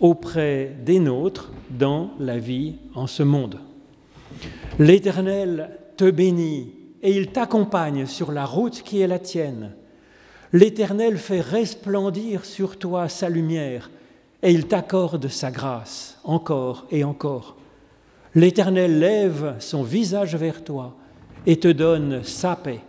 auprès 0.00 0.74
des 0.84 0.98
nôtres 0.98 1.52
dans 1.70 2.10
la 2.18 2.38
vie 2.38 2.76
en 2.94 3.06
ce 3.06 3.22
monde. 3.22 3.60
L'Éternel 4.78 5.78
te 5.96 6.10
bénit 6.10 6.72
et 7.02 7.16
il 7.16 7.28
t'accompagne 7.28 8.06
sur 8.06 8.32
la 8.32 8.46
route 8.46 8.82
qui 8.82 9.00
est 9.00 9.06
la 9.06 9.18
tienne. 9.18 9.72
L'Éternel 10.52 11.18
fait 11.18 11.40
resplendir 11.40 12.44
sur 12.44 12.78
toi 12.78 13.08
sa 13.08 13.28
lumière 13.28 13.90
et 14.42 14.52
il 14.52 14.66
t'accorde 14.66 15.28
sa 15.28 15.50
grâce 15.50 16.18
encore 16.24 16.86
et 16.90 17.04
encore. 17.04 17.56
L'Éternel 18.34 18.98
lève 18.98 19.56
son 19.58 19.82
visage 19.82 20.34
vers 20.34 20.64
toi 20.64 20.96
et 21.46 21.58
te 21.58 21.68
donne 21.68 22.22
sa 22.24 22.56
paix. 22.56 22.80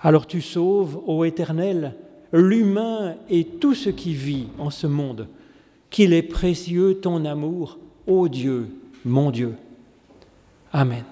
Alors 0.00 0.26
tu 0.26 0.40
sauves, 0.40 1.00
ô 1.06 1.24
Éternel, 1.24 1.94
l'humain 2.32 3.16
et 3.28 3.44
tout 3.44 3.74
ce 3.74 3.90
qui 3.90 4.14
vit 4.14 4.48
en 4.58 4.70
ce 4.70 4.86
monde 4.86 5.28
qu'il 5.90 6.12
est 6.12 6.22
précieux 6.22 7.00
ton 7.00 7.24
amour, 7.24 7.78
ô 8.06 8.28
Dieu, 8.28 8.68
mon 9.04 9.30
Dieu. 9.30 9.56
Amen. 10.72 11.04